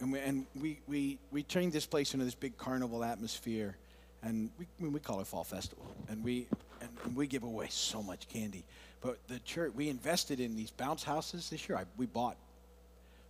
and 0.00 0.12
we, 0.12 0.18
and 0.18 0.46
we, 0.60 0.80
we, 0.86 1.18
we 1.30 1.42
this 1.42 1.86
place 1.86 2.12
into 2.12 2.26
this 2.26 2.34
big 2.34 2.58
carnival 2.58 3.02
atmosphere, 3.02 3.76
and 4.22 4.50
we, 4.58 4.88
we 4.88 5.00
call 5.00 5.20
it 5.20 5.26
fall 5.26 5.44
festival. 5.44 5.86
And 6.08 6.22
we, 6.22 6.46
and, 6.82 6.90
and 7.04 7.16
we 7.16 7.26
give 7.26 7.42
away 7.42 7.68
so 7.70 8.02
much 8.02 8.28
candy. 8.28 8.64
But 9.00 9.18
the 9.28 9.38
church, 9.40 9.72
we 9.74 9.88
invested 9.88 10.40
in 10.40 10.56
these 10.56 10.70
bounce 10.70 11.02
houses 11.02 11.48
this 11.48 11.68
year. 11.68 11.78
I, 11.78 11.84
we 11.96 12.04
bought 12.04 12.36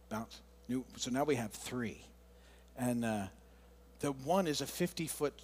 bounce. 0.09 0.40
New, 0.68 0.85
so 0.96 1.12
now 1.12 1.23
we 1.23 1.37
have 1.37 1.53
three. 1.53 2.03
And 2.77 3.05
uh, 3.05 3.27
the 4.00 4.12
one 4.12 4.46
is 4.46 4.60
a 4.60 4.66
50 4.66 5.06
foot 5.06 5.34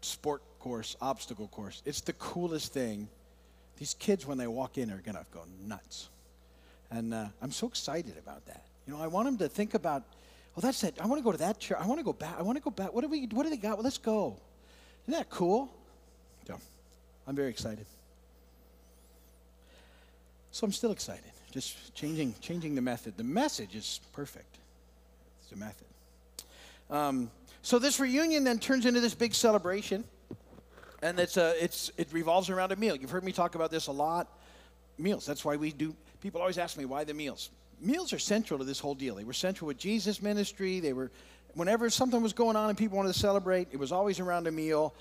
sport 0.00 0.42
course, 0.60 0.96
obstacle 1.00 1.48
course. 1.48 1.82
It's 1.84 2.00
the 2.00 2.12
coolest 2.14 2.72
thing. 2.72 3.08
These 3.78 3.94
kids, 3.94 4.26
when 4.26 4.38
they 4.38 4.46
walk 4.46 4.78
in, 4.78 4.90
are 4.90 4.98
going 4.98 5.16
to 5.16 5.26
go 5.32 5.42
nuts. 5.66 6.08
And 6.90 7.12
uh, 7.12 7.26
I'm 7.42 7.50
so 7.50 7.66
excited 7.66 8.16
about 8.18 8.46
that. 8.46 8.64
You 8.86 8.92
know, 8.92 9.00
I 9.00 9.08
want 9.08 9.26
them 9.26 9.38
to 9.38 9.48
think 9.48 9.74
about 9.74 10.04
Oh, 10.56 10.60
that's 10.60 10.84
it. 10.84 10.94
I 11.00 11.06
want 11.06 11.18
to 11.18 11.24
go 11.24 11.32
to 11.32 11.38
that 11.38 11.58
chair. 11.58 11.78
I 11.80 11.86
want 11.86 11.98
to 11.98 12.04
go 12.04 12.12
back. 12.12 12.36
I 12.38 12.42
want 12.42 12.56
to 12.56 12.62
go 12.62 12.70
back. 12.70 12.92
What 12.92 13.00
do 13.00 13.08
we? 13.08 13.26
What 13.26 13.42
do 13.42 13.50
they 13.50 13.56
got? 13.56 13.76
Well, 13.76 13.82
let's 13.82 13.98
go. 13.98 14.36
Isn't 15.06 15.18
that 15.18 15.28
cool? 15.28 15.72
Yeah, 16.48 16.56
I'm 17.26 17.34
very 17.34 17.50
excited. 17.50 17.86
So 20.52 20.64
I'm 20.64 20.72
still 20.72 20.92
excited. 20.92 21.24
Just 21.50 21.94
changing, 21.94 22.34
changing 22.40 22.76
the 22.76 22.82
method. 22.82 23.16
The 23.16 23.24
message 23.24 23.74
is 23.74 24.00
perfect. 24.12 24.58
It's 25.40 25.50
the 25.50 25.56
method. 25.56 25.86
Um, 26.88 27.30
so 27.64 27.80
this 27.80 27.98
reunion 27.98 28.44
then 28.44 28.60
turns 28.60 28.86
into 28.86 29.00
this 29.00 29.14
big 29.14 29.34
celebration, 29.34 30.04
and 31.02 31.18
it's 31.18 31.36
a, 31.36 31.54
it's 31.62 31.90
it 31.96 32.06
revolves 32.12 32.48
around 32.48 32.70
a 32.70 32.76
meal. 32.76 32.94
You've 32.94 33.10
heard 33.10 33.24
me 33.24 33.32
talk 33.32 33.56
about 33.56 33.72
this 33.72 33.88
a 33.88 33.92
lot. 33.92 34.28
Meals. 34.98 35.26
That's 35.26 35.44
why 35.44 35.56
we 35.56 35.72
do. 35.72 35.96
People 36.20 36.40
always 36.40 36.58
ask 36.58 36.76
me 36.76 36.84
why 36.84 37.02
the 37.02 37.14
meals 37.14 37.50
meals 37.80 38.12
are 38.12 38.18
central 38.18 38.58
to 38.58 38.64
this 38.64 38.78
whole 38.78 38.94
deal. 38.94 39.14
They 39.14 39.24
were 39.24 39.32
central 39.32 39.68
with 39.68 39.78
Jesus' 39.78 40.22
ministry. 40.22 40.80
They 40.80 40.92
were, 40.92 41.10
whenever 41.54 41.90
something 41.90 42.22
was 42.22 42.32
going 42.32 42.56
on 42.56 42.68
and 42.68 42.78
people 42.78 42.96
wanted 42.96 43.12
to 43.12 43.18
celebrate, 43.18 43.68
it 43.72 43.78
was 43.78 43.92
always 43.92 44.20
around 44.20 44.46
a 44.46 44.50
meal. 44.50 44.94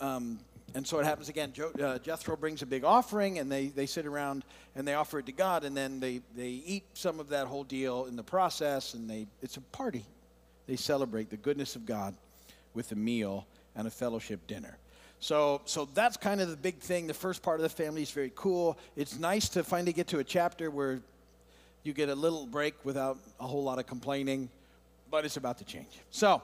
Um, 0.00 0.38
and 0.74 0.86
so 0.86 0.98
it 0.98 1.04
happens 1.04 1.28
again. 1.28 1.52
Jo, 1.52 1.70
uh, 1.82 1.98
Jethro 1.98 2.36
brings 2.36 2.62
a 2.62 2.66
big 2.66 2.84
offering, 2.84 3.38
and 3.38 3.50
they, 3.50 3.68
they 3.68 3.86
sit 3.86 4.04
around 4.04 4.44
and 4.74 4.86
they 4.86 4.94
offer 4.94 5.20
it 5.20 5.26
to 5.26 5.32
God, 5.32 5.64
and 5.64 5.76
then 5.76 6.00
they, 6.00 6.20
they 6.34 6.48
eat 6.48 6.84
some 6.94 7.20
of 7.20 7.28
that 7.30 7.46
whole 7.46 7.64
deal 7.64 8.06
in 8.06 8.16
the 8.16 8.22
process, 8.22 8.94
and 8.94 9.08
they 9.08 9.26
it's 9.42 9.56
a 9.56 9.60
party. 9.60 10.04
They 10.66 10.76
celebrate 10.76 11.30
the 11.30 11.36
goodness 11.36 11.76
of 11.76 11.86
God 11.86 12.14
with 12.74 12.92
a 12.92 12.96
meal 12.96 13.46
and 13.74 13.86
a 13.86 13.90
fellowship 13.90 14.46
dinner. 14.46 14.78
So, 15.18 15.62
so 15.64 15.88
that's 15.94 16.16
kind 16.16 16.40
of 16.40 16.50
the 16.50 16.56
big 16.56 16.78
thing. 16.78 17.06
The 17.06 17.14
first 17.14 17.42
part 17.42 17.58
of 17.58 17.62
the 17.62 17.68
family 17.68 18.02
is 18.02 18.10
very 18.10 18.32
cool. 18.34 18.78
It's 18.96 19.18
nice 19.18 19.48
to 19.50 19.64
finally 19.64 19.92
get 19.92 20.08
to 20.08 20.18
a 20.18 20.24
chapter 20.24 20.70
where 20.70 21.00
you 21.82 21.92
get 21.92 22.08
a 22.08 22.14
little 22.14 22.46
break 22.46 22.74
without 22.84 23.18
a 23.40 23.46
whole 23.46 23.62
lot 23.62 23.78
of 23.78 23.86
complaining, 23.86 24.50
but 25.10 25.24
it's 25.24 25.36
about 25.36 25.58
to 25.58 25.64
change. 25.64 26.00
So, 26.10 26.42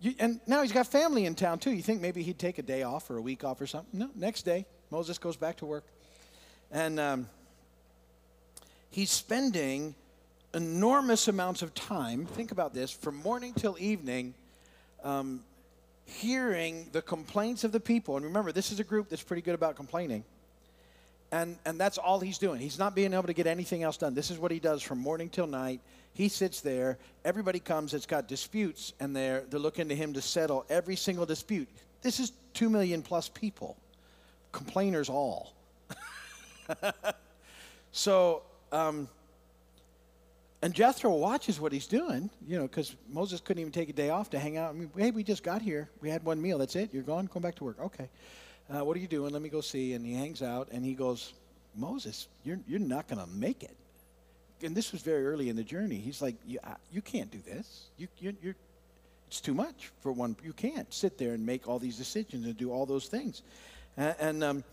you, 0.00 0.14
and 0.18 0.40
now 0.46 0.62
he's 0.62 0.72
got 0.72 0.86
family 0.86 1.26
in 1.26 1.34
town 1.34 1.58
too. 1.58 1.72
You 1.72 1.82
think 1.82 2.00
maybe 2.00 2.22
he'd 2.22 2.38
take 2.38 2.58
a 2.58 2.62
day 2.62 2.84
off 2.84 3.10
or 3.10 3.16
a 3.16 3.22
week 3.22 3.42
off 3.44 3.60
or 3.60 3.66
something? 3.66 3.98
No, 3.98 4.08
next 4.14 4.42
day, 4.42 4.64
Moses 4.90 5.18
goes 5.18 5.36
back 5.36 5.56
to 5.56 5.66
work. 5.66 5.84
And 6.70 7.00
um, 7.00 7.28
he's 8.90 9.10
spending 9.10 9.94
enormous 10.54 11.28
amounts 11.28 11.62
of 11.62 11.74
time, 11.74 12.26
think 12.26 12.52
about 12.52 12.74
this, 12.74 12.90
from 12.90 13.16
morning 13.16 13.52
till 13.54 13.76
evening, 13.78 14.34
um, 15.04 15.42
hearing 16.06 16.86
the 16.92 17.02
complaints 17.02 17.64
of 17.64 17.72
the 17.72 17.80
people. 17.80 18.16
And 18.16 18.24
remember, 18.24 18.52
this 18.52 18.72
is 18.72 18.80
a 18.80 18.84
group 18.84 19.08
that's 19.08 19.22
pretty 19.22 19.42
good 19.42 19.54
about 19.54 19.76
complaining. 19.76 20.24
And, 21.30 21.58
and 21.66 21.78
that's 21.78 21.98
all 21.98 22.20
he's 22.20 22.38
doing. 22.38 22.58
He's 22.58 22.78
not 22.78 22.94
being 22.94 23.12
able 23.12 23.24
to 23.24 23.34
get 23.34 23.46
anything 23.46 23.82
else 23.82 23.98
done. 23.98 24.14
This 24.14 24.30
is 24.30 24.38
what 24.38 24.50
he 24.50 24.58
does 24.58 24.82
from 24.82 24.98
morning 24.98 25.28
till 25.28 25.46
night. 25.46 25.80
He 26.14 26.28
sits 26.28 26.62
there. 26.62 26.96
Everybody 27.24 27.60
comes 27.60 27.92
that's 27.92 28.06
got 28.06 28.26
disputes, 28.26 28.94
and 28.98 29.14
they're, 29.14 29.44
they're 29.50 29.60
looking 29.60 29.88
to 29.90 29.94
him 29.94 30.14
to 30.14 30.22
settle 30.22 30.64
every 30.70 30.96
single 30.96 31.26
dispute. 31.26 31.68
This 32.00 32.18
is 32.18 32.32
two 32.54 32.70
million 32.70 33.02
plus 33.02 33.28
people, 33.28 33.76
complainers 34.52 35.10
all. 35.10 35.52
so, 37.92 38.42
um, 38.72 39.08
and 40.62 40.74
Jethro 40.74 41.14
watches 41.14 41.60
what 41.60 41.72
he's 41.72 41.86
doing, 41.86 42.30
you 42.46 42.56
know, 42.56 42.62
because 42.62 42.96
Moses 43.08 43.40
couldn't 43.40 43.60
even 43.60 43.72
take 43.72 43.88
a 43.88 43.92
day 43.92 44.10
off 44.10 44.30
to 44.30 44.38
hang 44.38 44.56
out. 44.56 44.70
I 44.70 44.72
mean, 44.72 44.90
hey, 44.96 45.10
we 45.10 45.22
just 45.22 45.42
got 45.42 45.62
here. 45.62 45.88
We 46.00 46.10
had 46.10 46.24
one 46.24 46.42
meal. 46.42 46.58
That's 46.58 46.74
it. 46.76 46.92
You're 46.92 47.04
gone. 47.04 47.28
Go 47.32 47.40
back 47.40 47.54
to 47.56 47.64
work. 47.64 47.76
Okay 47.80 48.08
uh, 48.70 48.84
what 48.84 48.96
are 48.96 49.00
you 49.00 49.08
doing? 49.08 49.32
Let 49.32 49.42
me 49.42 49.48
go 49.48 49.60
see. 49.60 49.94
And 49.94 50.04
he 50.04 50.14
hangs 50.14 50.42
out 50.42 50.68
and 50.70 50.84
he 50.84 50.94
goes, 50.94 51.32
Moses, 51.74 52.28
you're, 52.44 52.58
you're 52.68 52.80
not 52.80 53.08
going 53.08 53.20
to 53.20 53.30
make 53.30 53.62
it. 53.62 53.76
And 54.62 54.76
this 54.76 54.92
was 54.92 55.02
very 55.02 55.26
early 55.26 55.48
in 55.48 55.56
the 55.56 55.62
journey. 55.62 55.96
He's 55.96 56.20
like, 56.20 56.34
you, 56.46 56.58
uh, 56.64 56.74
you 56.92 57.00
can't 57.00 57.30
do 57.30 57.38
this. 57.46 57.86
You, 57.96 58.08
you, 58.18 58.36
you're, 58.42 58.56
it's 59.28 59.40
too 59.40 59.54
much 59.54 59.92
for 60.00 60.10
one. 60.10 60.36
You 60.42 60.52
can't 60.52 60.92
sit 60.92 61.16
there 61.18 61.34
and 61.34 61.46
make 61.46 61.68
all 61.68 61.78
these 61.78 61.96
decisions 61.96 62.46
and 62.46 62.56
do 62.56 62.72
all 62.72 62.84
those 62.84 63.06
things. 63.06 63.42
And, 63.96 64.16
and, 64.18 64.44
um, 64.44 64.64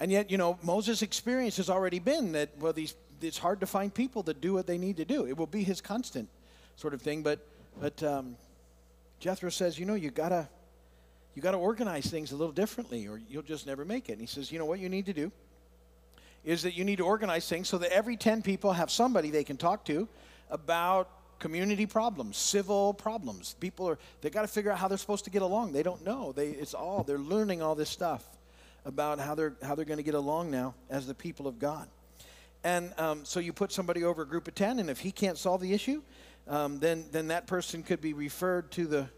and 0.00 0.10
yet, 0.10 0.30
you 0.30 0.38
know, 0.38 0.58
Moses' 0.62 1.02
experience 1.02 1.58
has 1.58 1.68
already 1.68 1.98
been 1.98 2.32
that, 2.32 2.50
well, 2.58 2.72
these, 2.72 2.94
it's 3.20 3.38
hard 3.38 3.60
to 3.60 3.66
find 3.66 3.92
people 3.92 4.22
that 4.24 4.40
do 4.40 4.52
what 4.52 4.66
they 4.66 4.78
need 4.78 4.96
to 4.98 5.04
do. 5.04 5.26
It 5.26 5.36
will 5.36 5.46
be 5.46 5.62
his 5.62 5.80
constant 5.80 6.28
sort 6.76 6.94
of 6.94 7.02
thing. 7.02 7.22
But, 7.22 7.40
but 7.80 8.02
um, 8.02 8.36
Jethro 9.20 9.50
says, 9.50 9.78
you 9.78 9.86
know, 9.86 9.94
you 9.94 10.10
got 10.10 10.30
to 10.30 10.48
you 11.36 11.42
got 11.42 11.50
to 11.52 11.58
organize 11.58 12.06
things 12.06 12.32
a 12.32 12.36
little 12.36 12.52
differently 12.52 13.06
or 13.06 13.20
you'll 13.28 13.42
just 13.42 13.66
never 13.66 13.84
make 13.84 14.08
it. 14.08 14.12
And 14.12 14.22
he 14.22 14.26
says, 14.26 14.50
you 14.50 14.58
know 14.58 14.64
what 14.64 14.78
you 14.78 14.88
need 14.88 15.04
to 15.06 15.12
do 15.12 15.30
is 16.44 16.62
that 16.62 16.74
you 16.74 16.84
need 16.84 16.96
to 16.96 17.04
organize 17.04 17.46
things 17.46 17.68
so 17.68 17.76
that 17.76 17.92
every 17.92 18.16
10 18.16 18.40
people 18.40 18.72
have 18.72 18.90
somebody 18.90 19.30
they 19.30 19.44
can 19.44 19.58
talk 19.58 19.84
to 19.84 20.08
about 20.48 21.10
community 21.38 21.84
problems, 21.84 22.38
civil 22.38 22.94
problems. 22.94 23.54
People 23.60 23.86
are 23.86 23.98
they 24.22 24.30
got 24.30 24.42
to 24.42 24.48
figure 24.48 24.70
out 24.70 24.78
how 24.78 24.88
they're 24.88 24.96
supposed 24.96 25.24
to 25.24 25.30
get 25.30 25.42
along. 25.42 25.72
They 25.72 25.82
don't 25.82 26.04
know. 26.04 26.32
They 26.32 26.48
it's 26.48 26.72
all 26.72 27.02
they're 27.02 27.18
learning 27.18 27.60
all 27.60 27.74
this 27.74 27.90
stuff 27.90 28.24
about 28.86 29.18
how 29.18 29.34
they're 29.34 29.54
how 29.62 29.74
they're 29.74 29.84
going 29.84 29.98
to 29.98 30.04
get 30.04 30.14
along 30.14 30.50
now 30.50 30.74
as 30.88 31.06
the 31.06 31.14
people 31.14 31.46
of 31.46 31.58
God. 31.58 31.86
And 32.66 32.92
um, 32.98 33.24
so 33.24 33.38
you 33.38 33.52
put 33.52 33.70
somebody 33.70 34.02
over 34.02 34.22
a 34.22 34.26
group 34.26 34.48
of 34.48 34.56
10, 34.56 34.80
and 34.80 34.90
if 34.90 34.98
he 34.98 35.12
can't 35.12 35.38
solve 35.38 35.60
the 35.60 35.72
issue, 35.72 36.02
um, 36.48 36.80
then 36.80 37.04
then 37.12 37.28
that 37.28 37.46
person 37.46 37.84
could 37.84 38.00
be 38.00 38.12
referred 38.12 38.72
to 38.72 38.88
the 38.88 39.08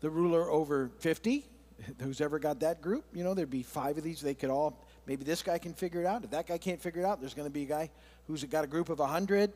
the 0.00 0.08
ruler 0.08 0.48
over 0.48 0.92
50, 1.00 1.44
who's 2.00 2.20
ever 2.20 2.38
got 2.38 2.60
that 2.60 2.80
group, 2.80 3.04
you 3.12 3.24
know, 3.24 3.34
there'd 3.34 3.50
be 3.50 3.64
five 3.64 3.98
of 3.98 4.04
these. 4.04 4.20
They 4.20 4.34
could 4.34 4.50
all, 4.50 4.84
maybe 5.06 5.24
this 5.24 5.42
guy 5.42 5.58
can 5.58 5.74
figure 5.74 6.00
it 6.00 6.06
out. 6.06 6.22
If 6.22 6.30
that 6.30 6.46
guy 6.46 6.58
can't 6.58 6.80
figure 6.80 7.02
it 7.02 7.04
out, 7.04 7.18
there's 7.20 7.34
going 7.34 7.48
to 7.48 7.52
be 7.52 7.62
a 7.62 7.66
guy 7.66 7.90
who's 8.28 8.44
got 8.44 8.62
a 8.62 8.68
group 8.68 8.90
of 8.90 9.00
100. 9.00 9.52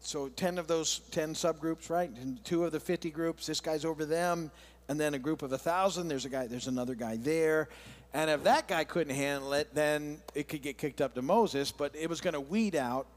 So 0.00 0.28
10 0.28 0.56
of 0.56 0.66
those 0.66 1.00
10 1.10 1.34
subgroups, 1.34 1.90
right? 1.90 2.10
And 2.10 2.42
two 2.44 2.64
of 2.64 2.72
the 2.72 2.80
50 2.80 3.10
groups, 3.10 3.46
this 3.46 3.60
guy's 3.60 3.84
over 3.84 4.04
them. 4.04 4.50
And 4.88 5.00
then 5.00 5.14
a 5.14 5.18
group 5.18 5.42
of 5.42 5.50
1,000, 5.50 6.08
there's 6.08 6.26
a 6.26 6.28
guy, 6.28 6.46
there's 6.46 6.68
another 6.68 6.94
guy 6.94 7.16
there. 7.16 7.68
And 8.14 8.30
if 8.30 8.44
that 8.44 8.68
guy 8.68 8.84
couldn't 8.84 9.14
handle 9.14 9.52
it, 9.54 9.74
then 9.74 10.18
it 10.34 10.48
could 10.48 10.62
get 10.62 10.78
kicked 10.78 11.00
up 11.00 11.14
to 11.16 11.22
Moses. 11.22 11.72
But 11.72 11.94
it 11.96 12.08
was 12.08 12.20
going 12.20 12.34
to 12.34 12.40
weed 12.40 12.76
out 12.76 13.08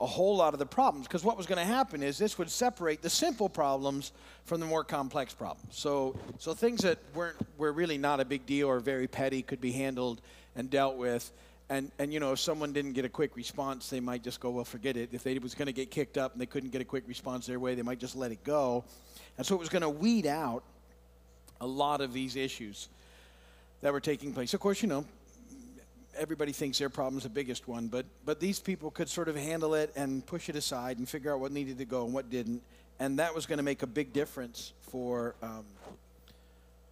a 0.00 0.06
whole 0.06 0.36
lot 0.36 0.52
of 0.52 0.58
the 0.58 0.66
problems 0.66 1.06
because 1.06 1.24
what 1.24 1.36
was 1.36 1.46
going 1.46 1.58
to 1.58 1.64
happen 1.64 2.02
is 2.02 2.18
this 2.18 2.36
would 2.36 2.50
separate 2.50 3.00
the 3.00 3.08
simple 3.08 3.48
problems 3.48 4.12
from 4.44 4.60
the 4.60 4.66
more 4.66 4.84
complex 4.84 5.32
problems. 5.32 5.76
So, 5.78 6.18
so 6.38 6.52
things 6.52 6.82
that 6.82 6.98
weren't 7.14 7.36
were 7.56 7.72
really 7.72 7.96
not 7.96 8.20
a 8.20 8.24
big 8.24 8.44
deal 8.44 8.68
or 8.68 8.80
very 8.80 9.06
petty 9.06 9.40
could 9.40 9.60
be 9.60 9.72
handled 9.72 10.20
and 10.56 10.68
dealt 10.68 10.96
with. 10.96 11.32
And, 11.70 11.90
and 11.98 12.12
you 12.12 12.20
know, 12.20 12.32
if 12.32 12.40
someone 12.40 12.74
didn't 12.74 12.92
get 12.92 13.06
a 13.06 13.08
quick 13.08 13.36
response, 13.36 13.88
they 13.88 14.00
might 14.00 14.22
just 14.22 14.40
go, 14.40 14.50
well, 14.50 14.64
forget 14.64 14.98
it. 14.98 15.10
If 15.12 15.22
they 15.22 15.38
was 15.38 15.54
going 15.54 15.66
to 15.66 15.72
get 15.72 15.90
kicked 15.90 16.18
up 16.18 16.32
and 16.32 16.40
they 16.40 16.46
couldn't 16.46 16.70
get 16.70 16.82
a 16.82 16.84
quick 16.84 17.04
response 17.06 17.46
their 17.46 17.58
way, 17.58 17.74
they 17.74 17.82
might 17.82 18.00
just 18.00 18.14
let 18.14 18.30
it 18.30 18.44
go. 18.44 18.84
And 19.38 19.46
so 19.46 19.54
it 19.54 19.58
was 19.58 19.70
going 19.70 19.82
to 19.82 19.88
weed 19.88 20.26
out 20.26 20.64
a 21.62 21.66
lot 21.66 22.02
of 22.02 22.12
these 22.12 22.36
issues 22.36 22.88
that 23.84 23.92
were 23.92 24.00
taking 24.00 24.32
place. 24.32 24.54
Of 24.54 24.60
course, 24.60 24.80
you 24.80 24.88
know, 24.88 25.04
everybody 26.16 26.52
thinks 26.52 26.78
their 26.78 26.88
problem's 26.88 27.24
the 27.24 27.28
biggest 27.28 27.68
one, 27.68 27.88
but, 27.88 28.06
but 28.24 28.40
these 28.40 28.58
people 28.58 28.90
could 28.90 29.10
sort 29.10 29.28
of 29.28 29.36
handle 29.36 29.74
it 29.74 29.92
and 29.94 30.24
push 30.24 30.48
it 30.48 30.56
aside 30.56 30.96
and 30.96 31.06
figure 31.06 31.34
out 31.34 31.38
what 31.38 31.52
needed 31.52 31.76
to 31.76 31.84
go 31.84 32.06
and 32.06 32.14
what 32.14 32.30
didn't. 32.30 32.62
And 32.98 33.18
that 33.18 33.34
was 33.34 33.44
going 33.44 33.58
to 33.58 33.62
make 33.62 33.82
a 33.82 33.86
big 33.86 34.14
difference 34.14 34.72
for, 34.80 35.34
um, 35.42 35.66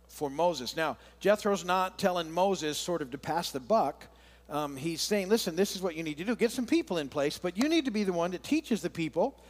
for 0.07 0.29
Moses. 0.29 0.77
Now, 0.77 0.99
Jethro's 1.19 1.65
not 1.65 1.99
telling 1.99 2.31
Moses 2.31 2.77
sort 2.77 3.01
of 3.01 3.11
to 3.13 3.17
pass 3.17 3.53
the 3.53 3.61
buck. 3.61 4.07
Um, 4.51 4.77
he's 4.77 5.01
saying, 5.01 5.31
listen, 5.31 5.57
this 5.57 5.75
is 5.75 5.81
what 5.81 5.97
you 5.97 6.03
need 6.03 6.19
to 6.19 6.25
do. 6.25 6.37
Get 6.37 6.51
some 6.51 6.67
people 6.67 6.99
in 6.99 7.09
place, 7.09 7.39
but 7.39 7.57
you 7.57 7.71
need 7.71 7.87
to 7.87 7.91
be 7.91 8.05
the 8.05 8.13
one 8.13 8.33
that 8.33 8.43
teaches 8.43 8.83
the 8.83 8.91
people 8.91 9.43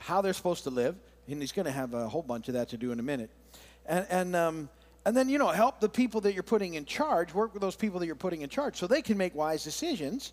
how 0.00 0.20
they're 0.20 0.32
supposed 0.32 0.64
to 0.64 0.70
live. 0.70 0.96
And 1.28 1.40
he's 1.40 1.52
going 1.52 1.66
to 1.66 1.70
have 1.70 1.94
a 1.94 2.08
whole 2.08 2.22
bunch 2.22 2.48
of 2.48 2.54
that 2.54 2.70
to 2.70 2.76
do 2.76 2.90
in 2.90 2.98
a 2.98 3.04
minute. 3.04 3.30
And, 3.86 4.04
and 4.10 4.34
um, 4.34 4.68
and 5.04 5.16
then, 5.16 5.28
you 5.28 5.38
know, 5.38 5.48
help 5.48 5.80
the 5.80 5.88
people 5.88 6.20
that 6.22 6.34
you're 6.34 6.42
putting 6.42 6.74
in 6.74 6.84
charge, 6.84 7.32
work 7.32 7.54
with 7.54 7.62
those 7.62 7.76
people 7.76 8.00
that 8.00 8.06
you're 8.06 8.14
putting 8.14 8.42
in 8.42 8.48
charge 8.48 8.76
so 8.76 8.86
they 8.86 9.02
can 9.02 9.16
make 9.16 9.34
wise 9.34 9.64
decisions. 9.64 10.32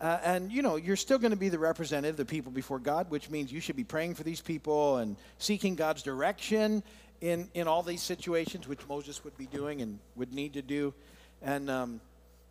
Uh, 0.00 0.18
and, 0.24 0.52
you 0.52 0.62
know, 0.62 0.76
you're 0.76 0.96
still 0.96 1.18
going 1.18 1.30
to 1.30 1.36
be 1.36 1.48
the 1.48 1.58
representative 1.58 2.16
the 2.16 2.24
people 2.24 2.52
before 2.52 2.78
God, 2.78 3.10
which 3.10 3.30
means 3.30 3.52
you 3.52 3.60
should 3.60 3.76
be 3.76 3.84
praying 3.84 4.14
for 4.14 4.24
these 4.24 4.40
people 4.40 4.98
and 4.98 5.16
seeking 5.38 5.74
God's 5.74 6.02
direction 6.02 6.82
in, 7.20 7.48
in 7.54 7.66
all 7.66 7.82
these 7.82 8.02
situations, 8.02 8.68
which 8.68 8.86
Moses 8.88 9.24
would 9.24 9.36
be 9.38 9.46
doing 9.46 9.80
and 9.80 9.98
would 10.16 10.34
need 10.34 10.52
to 10.54 10.62
do. 10.62 10.92
And 11.40 11.70
um, 11.70 12.00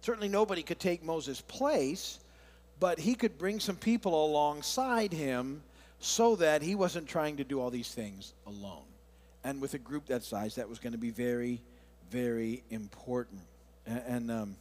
certainly 0.02 0.30
nobody 0.30 0.64
could 0.64 0.80
take 0.80 1.04
Moses' 1.04 1.42
place, 1.42 2.20
but 2.80 3.00
he 3.00 3.14
could 3.16 3.38
bring 3.38 3.60
some 3.60 3.76
people 3.76 4.26
alongside 4.26 5.14
him 5.14 5.62
so 6.00 6.36
that 6.38 6.62
he 6.62 6.74
wasn't 6.74 7.08
trying 7.08 7.38
to 7.38 7.44
do 7.44 7.60
all 7.60 7.70
these 7.70 7.94
things 7.94 8.34
alone 8.48 8.86
and 9.46 9.62
with 9.62 9.76
a 9.76 9.78
group 9.78 10.08
that 10.08 10.24
size, 10.24 10.56
that 10.56 10.68
was 10.68 10.80
going 10.80 10.94
to 10.94 11.00
be 11.00 11.12
very, 11.12 11.62
very 12.10 12.64
important. 12.70 13.42
And, 13.86 14.04
and 14.08 14.32
um, 14.32 14.56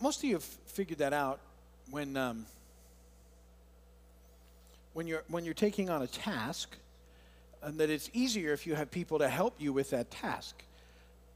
most 0.00 0.20
of 0.20 0.24
you 0.24 0.34
have 0.34 0.42
figured 0.42 0.98
that 1.00 1.12
out 1.12 1.38
when 1.90 2.16
um, 2.16 2.46
when 4.94 5.06
you're 5.06 5.24
when 5.28 5.44
you're 5.44 5.54
taking 5.54 5.90
on 5.90 6.02
a 6.02 6.06
task, 6.06 6.76
and 7.62 7.78
that 7.78 7.90
it's 7.90 8.08
easier 8.14 8.54
if 8.54 8.66
you 8.66 8.74
have 8.74 8.90
people 8.90 9.18
to 9.18 9.28
help 9.28 9.60
you 9.60 9.74
with 9.74 9.90
that 9.90 10.10
task. 10.10 10.64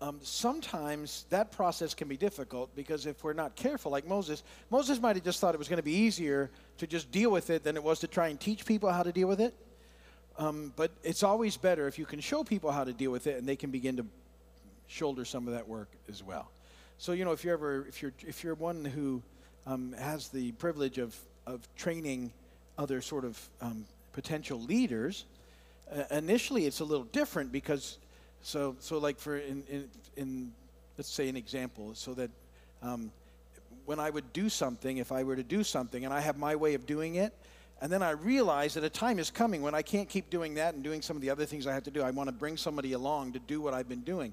um, 0.01 0.20
sometimes 0.22 1.27
that 1.31 1.51
process 1.51 1.94
can 1.94 2.09
be 2.09 2.16
difficult 2.16 2.74
because 2.77 3.07
if 3.07 3.24
we're 3.24 3.33
not 3.33 3.57
careful, 3.57 3.90
like 3.90 4.07
Moses, 4.07 4.42
Moses 4.70 5.01
might 5.01 5.16
have 5.16 5.24
just 5.24 5.40
thought 5.40 5.55
it 5.55 5.59
was 5.59 5.68
going 5.68 5.79
to 5.79 5.83
be 5.83 5.92
easier 5.92 6.51
to 6.79 6.87
just 6.87 7.11
deal 7.11 7.31
with 7.31 7.51
it 7.51 7.64
than 7.64 7.77
it 7.77 7.83
was 7.83 7.98
to 8.01 8.07
try 8.07 8.29
and 8.29 8.38
teach 8.38 8.64
people 8.64 8.90
how 8.90 9.03
to 9.03 9.12
deal 9.12 9.27
with 9.29 9.40
it. 9.40 9.55
Um, 10.38 10.72
but 10.77 10.92
it's 11.03 11.24
always 11.24 11.57
better 11.57 11.88
if 11.88 11.98
you 11.98 12.07
can 12.07 12.20
show 12.20 12.44
people 12.44 12.70
how 12.70 12.85
to 12.85 12.92
deal 12.92 13.11
with 13.11 13.27
it 13.27 13.38
and 13.38 13.48
they 13.48 13.57
can 13.57 13.70
begin 13.70 13.96
to 13.96 14.07
shoulder 14.87 15.24
some 15.24 15.48
of 15.48 15.55
that 15.55 15.68
work 15.68 15.88
as 16.09 16.22
well. 16.22 16.51
So 16.96 17.12
you 17.12 17.24
know, 17.24 17.33
if 17.33 17.44
you're 17.44 17.55
ever 17.55 17.87
if 17.88 18.01
you're 18.03 18.12
if 18.27 18.44
you're 18.44 18.55
one 18.55 18.85
who 18.85 19.22
um, 19.66 19.94
has 19.98 20.29
the 20.29 20.53
privilege 20.53 20.98
of 20.98 21.16
of 21.46 21.68
training 21.77 22.33
other 22.77 23.01
sort 23.01 23.24
of 23.24 23.38
um, 23.61 23.85
potential 24.12 24.61
leaders, 24.61 25.24
uh, 25.92 26.05
initially 26.12 26.66
it's 26.66 26.81
a 26.81 26.85
little 26.85 27.07
different 27.07 27.51
because 27.51 27.98
so 28.42 28.77
so 28.79 28.98
like 28.98 29.18
for 29.18 29.37
in 29.37 29.64
in, 29.68 29.88
in 30.16 30.53
let's 30.96 31.11
say 31.11 31.29
an 31.29 31.37
example 31.37 31.94
so 31.94 32.14
that 32.14 32.31
um, 32.83 33.11
when 33.87 33.98
I 33.98 34.11
would 34.11 34.33
do 34.33 34.48
something, 34.48 34.98
if 34.98 35.12
I 35.12 35.22
were 35.22 35.37
to 35.37 35.42
do 35.42 35.64
something 35.64 36.05
and 36.05 36.12
I 36.12 36.20
have 36.20 36.37
my 36.37 36.57
way 36.57 36.74
of 36.74 36.87
doing 36.87 37.14
it, 37.14 37.33
and 37.81 37.93
then 37.93 38.03
I 38.03 38.11
realize 38.11 38.75
that 38.75 38.85
a 38.85 38.91
time 38.91 39.19
is 39.19 39.31
coming 39.31 39.62
when 39.62 39.75
I 39.75 39.83
can't 39.83 40.09
keep 40.09 40.31
doing 40.31 40.55
that 40.55 40.75
and 40.75 40.83
doing 40.83 41.01
some 41.01 41.17
of 41.17 41.23
the 41.23 41.31
other 41.31 41.45
things 41.47 41.67
I 41.67 41.75
have 41.75 41.85
to 41.85 41.91
do. 41.91 42.03
I 42.03 42.11
want 42.11 42.29
to 42.29 42.33
bring 42.33 42.57
somebody 42.57 42.93
along 42.93 43.35
to 43.35 43.38
do 43.38 43.61
what 43.61 43.73
I've 43.73 43.88
been 43.88 44.01
doing. 44.01 44.33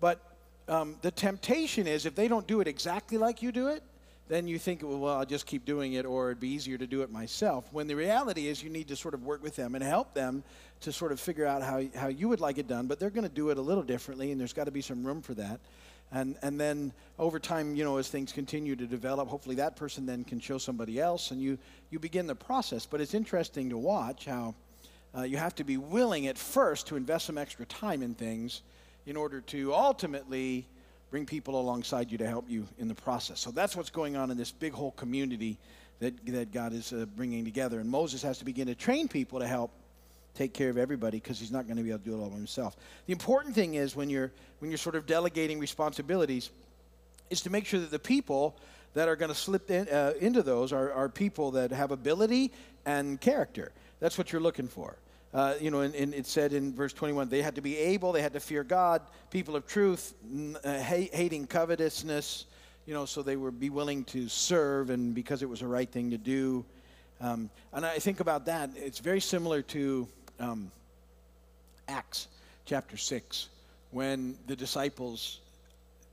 But 0.00 0.20
um, 0.68 0.96
the 1.02 1.10
temptation 1.10 1.86
is 1.86 2.06
if 2.06 2.14
they 2.14 2.28
don't 2.28 2.46
do 2.46 2.60
it 2.60 2.68
exactly 2.68 3.18
like 3.18 3.42
you 3.42 3.52
do 3.52 3.68
it, 3.68 3.82
then 4.28 4.46
you 4.46 4.58
think, 4.58 4.82
well, 4.82 4.98
well, 4.98 5.16
I'll 5.18 5.26
just 5.26 5.46
keep 5.46 5.64
doing 5.64 5.94
it 5.94 6.04
or 6.04 6.30
it'd 6.30 6.40
be 6.40 6.48
easier 6.48 6.76
to 6.78 6.86
do 6.86 7.02
it 7.02 7.10
myself. 7.10 7.66
When 7.72 7.86
the 7.86 7.94
reality 7.94 8.48
is 8.48 8.62
you 8.62 8.70
need 8.70 8.88
to 8.88 8.96
sort 8.96 9.14
of 9.14 9.24
work 9.24 9.42
with 9.42 9.56
them 9.56 9.74
and 9.74 9.82
help 9.82 10.14
them 10.14 10.44
to 10.80 10.92
sort 10.92 11.12
of 11.12 11.20
figure 11.20 11.46
out 11.46 11.62
how, 11.62 11.82
how 11.94 12.08
you 12.08 12.28
would 12.28 12.40
like 12.40 12.58
it 12.58 12.68
done, 12.68 12.86
but 12.86 13.00
they're 13.00 13.10
going 13.10 13.28
to 13.28 13.34
do 13.34 13.50
it 13.50 13.58
a 13.58 13.62
little 13.62 13.82
differently 13.82 14.30
and 14.30 14.40
there's 14.40 14.52
got 14.52 14.64
to 14.64 14.70
be 14.70 14.82
some 14.82 15.04
room 15.04 15.22
for 15.22 15.34
that. 15.34 15.60
And, 16.10 16.36
and 16.42 16.58
then 16.58 16.92
over 17.18 17.38
time, 17.38 17.74
you 17.74 17.84
know, 17.84 17.98
as 17.98 18.08
things 18.08 18.32
continue 18.32 18.76
to 18.76 18.86
develop, 18.86 19.28
hopefully 19.28 19.56
that 19.56 19.76
person 19.76 20.06
then 20.06 20.24
can 20.24 20.40
show 20.40 20.58
somebody 20.58 20.98
else 20.98 21.30
and 21.30 21.40
you, 21.40 21.58
you 21.90 21.98
begin 21.98 22.26
the 22.26 22.34
process. 22.34 22.86
But 22.86 23.00
it's 23.00 23.14
interesting 23.14 23.70
to 23.70 23.78
watch 23.78 24.24
how 24.24 24.54
uh, 25.16 25.22
you 25.22 25.36
have 25.36 25.54
to 25.56 25.64
be 25.64 25.76
willing 25.76 26.26
at 26.26 26.38
first 26.38 26.86
to 26.88 26.96
invest 26.96 27.26
some 27.26 27.38
extra 27.38 27.66
time 27.66 28.02
in 28.02 28.14
things 28.14 28.62
in 29.06 29.16
order 29.16 29.40
to 29.40 29.74
ultimately 29.74 30.66
bring 31.10 31.24
people 31.24 31.58
alongside 31.60 32.10
you 32.10 32.18
to 32.18 32.26
help 32.26 32.48
you 32.48 32.66
in 32.78 32.88
the 32.88 32.94
process. 32.94 33.40
So 33.40 33.50
that's 33.50 33.74
what's 33.74 33.90
going 33.90 34.16
on 34.16 34.30
in 34.30 34.36
this 34.36 34.52
big 34.52 34.72
whole 34.72 34.92
community 34.92 35.58
that, 36.00 36.14
that 36.26 36.52
God 36.52 36.72
is 36.72 36.92
uh, 36.92 37.06
bringing 37.16 37.44
together. 37.44 37.80
And 37.80 37.88
Moses 37.88 38.22
has 38.22 38.38
to 38.38 38.44
begin 38.44 38.66
to 38.66 38.74
train 38.74 39.08
people 39.08 39.40
to 39.40 39.46
help 39.46 39.70
take 40.38 40.54
care 40.54 40.70
of 40.70 40.78
everybody 40.78 41.18
because 41.18 41.40
he's 41.40 41.50
not 41.50 41.66
going 41.66 41.76
to 41.76 41.82
be 41.82 41.90
able 41.90 41.98
to 41.98 42.04
do 42.04 42.16
it 42.16 42.20
all 42.20 42.30
by 42.30 42.36
himself. 42.36 42.76
The 43.06 43.12
important 43.12 43.54
thing 43.54 43.74
is 43.74 43.96
when 43.96 44.08
you're 44.08 44.30
when 44.60 44.70
you're 44.70 44.78
sort 44.78 44.94
of 44.94 45.06
delegating 45.06 45.58
responsibilities 45.58 46.50
is 47.30 47.40
to 47.42 47.50
make 47.50 47.66
sure 47.66 47.80
that 47.80 47.90
the 47.90 47.98
people 47.98 48.56
that 48.94 49.08
are 49.08 49.16
going 49.16 49.28
to 49.28 49.34
slip 49.34 49.70
in, 49.70 49.88
uh, 49.88 50.14
into 50.20 50.42
those 50.42 50.72
are, 50.72 50.92
are 50.92 51.08
people 51.08 51.50
that 51.52 51.70
have 51.70 51.90
ability 51.90 52.52
and 52.86 53.20
character. 53.20 53.70
That's 54.00 54.16
what 54.16 54.32
you're 54.32 54.40
looking 54.40 54.68
for. 54.68 54.96
Uh, 55.34 55.54
you 55.60 55.70
know, 55.70 55.80
and, 55.80 55.94
and, 55.94 56.14
it 56.14 56.26
said 56.26 56.54
in 56.54 56.74
verse 56.74 56.94
21 56.94 57.28
they 57.28 57.42
had 57.42 57.54
to 57.54 57.60
be 57.60 57.76
able, 57.76 58.12
they 58.12 58.22
had 58.22 58.32
to 58.32 58.40
fear 58.40 58.64
God, 58.64 59.02
people 59.30 59.56
of 59.56 59.66
truth, 59.66 60.14
uh, 60.64 60.78
hating 60.78 61.46
covetousness, 61.46 62.46
you 62.86 62.94
know, 62.94 63.04
so 63.04 63.22
they 63.22 63.36
would 63.36 63.60
be 63.60 63.68
willing 63.68 64.04
to 64.04 64.26
serve 64.26 64.88
and 64.88 65.14
because 65.14 65.42
it 65.42 65.48
was 65.48 65.60
the 65.60 65.66
right 65.66 65.90
thing 65.90 66.10
to 66.10 66.18
do. 66.18 66.64
Um, 67.20 67.50
and 67.74 67.84
I 67.84 67.98
think 67.98 68.20
about 68.20 68.46
that, 68.46 68.70
it's 68.74 69.00
very 69.00 69.20
similar 69.20 69.60
to 69.62 70.08
um, 70.40 70.70
Acts 71.88 72.28
chapter 72.64 72.96
6, 72.96 73.48
when 73.90 74.36
the 74.46 74.56
disciples 74.56 75.40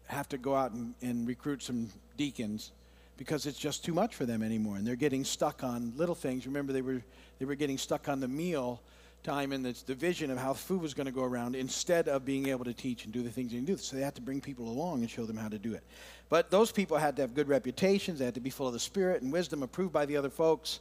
have 0.08 0.30
to 0.30 0.38
go 0.38 0.56
out 0.56 0.72
and, 0.72 0.94
and 1.02 1.28
recruit 1.28 1.64
some 1.64 1.90
deacons 2.18 2.72
because 3.18 3.46
it's 3.46 3.58
just 3.58 3.84
too 3.84 3.94
much 3.94 4.16
for 4.16 4.26
them 4.26 4.44
anymore 4.44 4.76
and 4.76 4.86
they're 4.86 4.96
getting 4.96 5.24
stuck 5.24 5.64
on 5.64 5.92
little 5.98 6.14
things 6.14 6.46
remember 6.46 6.72
they 6.72 6.84
were 6.84 7.02
they 7.40 7.46
were 7.46 7.56
getting 7.56 7.78
stuck 7.78 8.08
on 8.08 8.20
the 8.20 8.28
meal 8.28 8.80
time 9.26 9.52
and 9.52 9.66
the 9.66 9.96
vision 9.96 10.30
of 10.30 10.38
how 10.38 10.54
food 10.54 10.82
was 10.82 10.94
going 10.94 11.08
to 11.08 11.12
go 11.12 11.24
around 11.24 11.56
instead 11.56 12.08
of 12.08 12.24
being 12.24 12.48
able 12.48 12.64
to 12.64 12.74
teach 12.74 13.06
and 13.06 13.14
do 13.14 13.24
the 13.24 13.30
things 13.30 13.52
they 13.52 13.58
do. 13.58 13.76
So 13.76 13.96
they 13.96 14.04
had 14.04 14.16
to 14.16 14.22
bring 14.22 14.40
people 14.40 14.70
along 14.70 15.02
and 15.02 15.10
show 15.10 15.26
them 15.26 15.36
how 15.36 15.50
to 15.50 15.58
do 15.58 15.74
it. 15.74 15.84
But 16.30 16.52
those 16.52 16.72
people 16.72 16.98
had 16.98 17.16
to 17.16 17.24
have 17.24 17.34
good 17.34 17.48
reputations. 17.48 18.20
They 18.20 18.26
had 18.26 18.36
to 18.36 18.40
be 18.40 18.52
full 18.52 18.68
of 18.68 18.74
the 18.74 18.80
Spirit 18.80 19.24
and 19.24 19.34
wisdom, 19.34 19.64
approved 19.64 19.92
by 19.92 20.06
the 20.06 20.16
other 20.16 20.30
folks. 20.30 20.80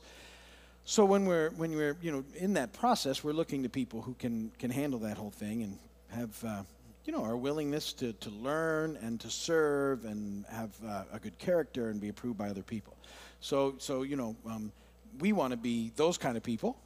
So 0.86 1.04
when 1.06 1.24
we're 1.24 1.50
when 1.50 1.74
we're 1.74 1.96
you 2.02 2.12
know 2.12 2.24
in 2.36 2.54
that 2.54 2.74
process, 2.74 3.24
we're 3.24 3.32
looking 3.32 3.62
to 3.62 3.68
people 3.70 4.02
who 4.02 4.14
can 4.14 4.52
can 4.58 4.70
handle 4.70 4.98
that 5.00 5.16
whole 5.16 5.30
thing 5.30 5.62
and 5.62 5.78
have 6.10 6.44
uh, 6.44 6.62
you 7.06 7.12
know 7.12 7.24
our 7.24 7.36
willingness 7.36 7.94
to 7.94 8.12
to 8.12 8.30
learn 8.30 8.98
and 9.00 9.18
to 9.20 9.30
serve 9.30 10.04
and 10.04 10.44
have 10.50 10.70
uh, 10.86 11.04
a 11.12 11.18
good 11.18 11.38
character 11.38 11.88
and 11.88 12.00
be 12.00 12.10
approved 12.10 12.36
by 12.36 12.50
other 12.50 12.62
people. 12.62 12.94
So 13.40 13.76
so 13.78 14.02
you 14.02 14.16
know 14.16 14.36
um, 14.46 14.72
we 15.20 15.32
want 15.32 15.52
to 15.52 15.56
be 15.56 15.90
those 15.96 16.18
kind 16.18 16.36
of 16.36 16.42
people 16.42 16.76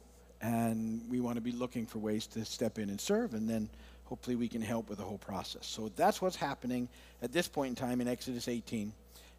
and 0.41 1.01
we 1.09 1.19
want 1.19 1.35
to 1.35 1.41
be 1.41 1.51
looking 1.51 1.85
for 1.85 1.99
ways 1.99 2.25
to 2.27 2.45
step 2.45 2.79
in 2.79 2.89
and 2.89 3.01
serve, 3.01 3.33
and 3.33 3.49
then 3.49 3.69
hopefully 4.05 4.37
we 4.37 4.47
can 4.47 4.61
help 4.61 4.87
with 4.87 4.97
the 4.97 5.03
whole 5.03 5.17
process. 5.17 5.65
So 5.65 5.91
that's 5.97 6.21
what's 6.21 6.37
happening 6.37 6.87
at 7.21 7.33
this 7.33 7.49
point 7.49 7.71
in 7.71 7.75
time 7.75 7.99
in 7.99 8.07
Exodus 8.07 8.47
18, 8.47 8.93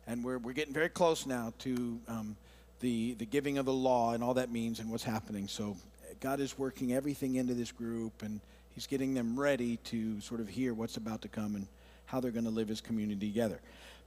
and 0.06 0.22
we're, 0.22 0.36
we're 0.36 0.52
getting 0.52 0.74
very 0.74 0.90
close 0.90 1.24
now 1.24 1.54
to 1.60 1.98
um, 2.06 2.36
the, 2.80 3.14
the 3.14 3.26
giving 3.26 3.58
of 3.58 3.66
the 3.66 3.72
law 3.72 4.12
and 4.12 4.24
all 4.24 4.34
that 4.34 4.50
means 4.50 4.80
and 4.80 4.90
what's 4.90 5.04
happening. 5.04 5.48
So 5.48 5.76
God 6.20 6.40
is 6.40 6.58
working 6.58 6.92
everything 6.92 7.36
into 7.36 7.54
this 7.54 7.72
group, 7.72 8.22
and 8.22 8.40
He's 8.74 8.86
getting 8.86 9.14
them 9.14 9.38
ready 9.38 9.76
to 9.84 10.20
sort 10.20 10.40
of 10.40 10.48
hear 10.48 10.74
what's 10.74 10.96
about 10.96 11.22
to 11.22 11.28
come 11.28 11.54
and 11.54 11.66
how 12.06 12.20
they're 12.20 12.30
going 12.30 12.44
to 12.44 12.50
live 12.50 12.70
as 12.70 12.80
community 12.80 13.28
together. 13.28 13.60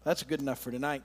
That's 0.04 0.24
good 0.24 0.42
enough 0.42 0.60
for 0.60 0.72
tonight. 0.72 1.04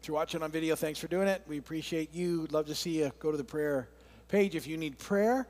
If 0.00 0.08
you're 0.08 0.14
watching 0.14 0.42
on 0.42 0.50
video, 0.50 0.76
thanks 0.76 0.98
for 0.98 1.08
doing 1.08 1.28
it. 1.28 1.42
We 1.46 1.58
appreciate 1.58 2.14
you. 2.14 2.46
Love 2.50 2.66
to 2.66 2.74
see 2.74 3.00
you. 3.00 3.12
Go 3.18 3.30
to 3.30 3.36
the 3.36 3.44
prayer 3.44 3.88
page 4.28 4.54
if 4.54 4.66
you 4.66 4.76
need 4.76 4.98
prayer 4.98 5.46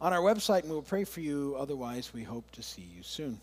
on 0.00 0.12
our 0.12 0.20
website, 0.20 0.62
and 0.62 0.70
we'll 0.70 0.82
pray 0.82 1.04
for 1.04 1.20
you. 1.20 1.56
Otherwise, 1.58 2.12
we 2.12 2.22
hope 2.22 2.50
to 2.52 2.62
see 2.62 2.86
you 2.96 3.02
soon. 3.02 3.40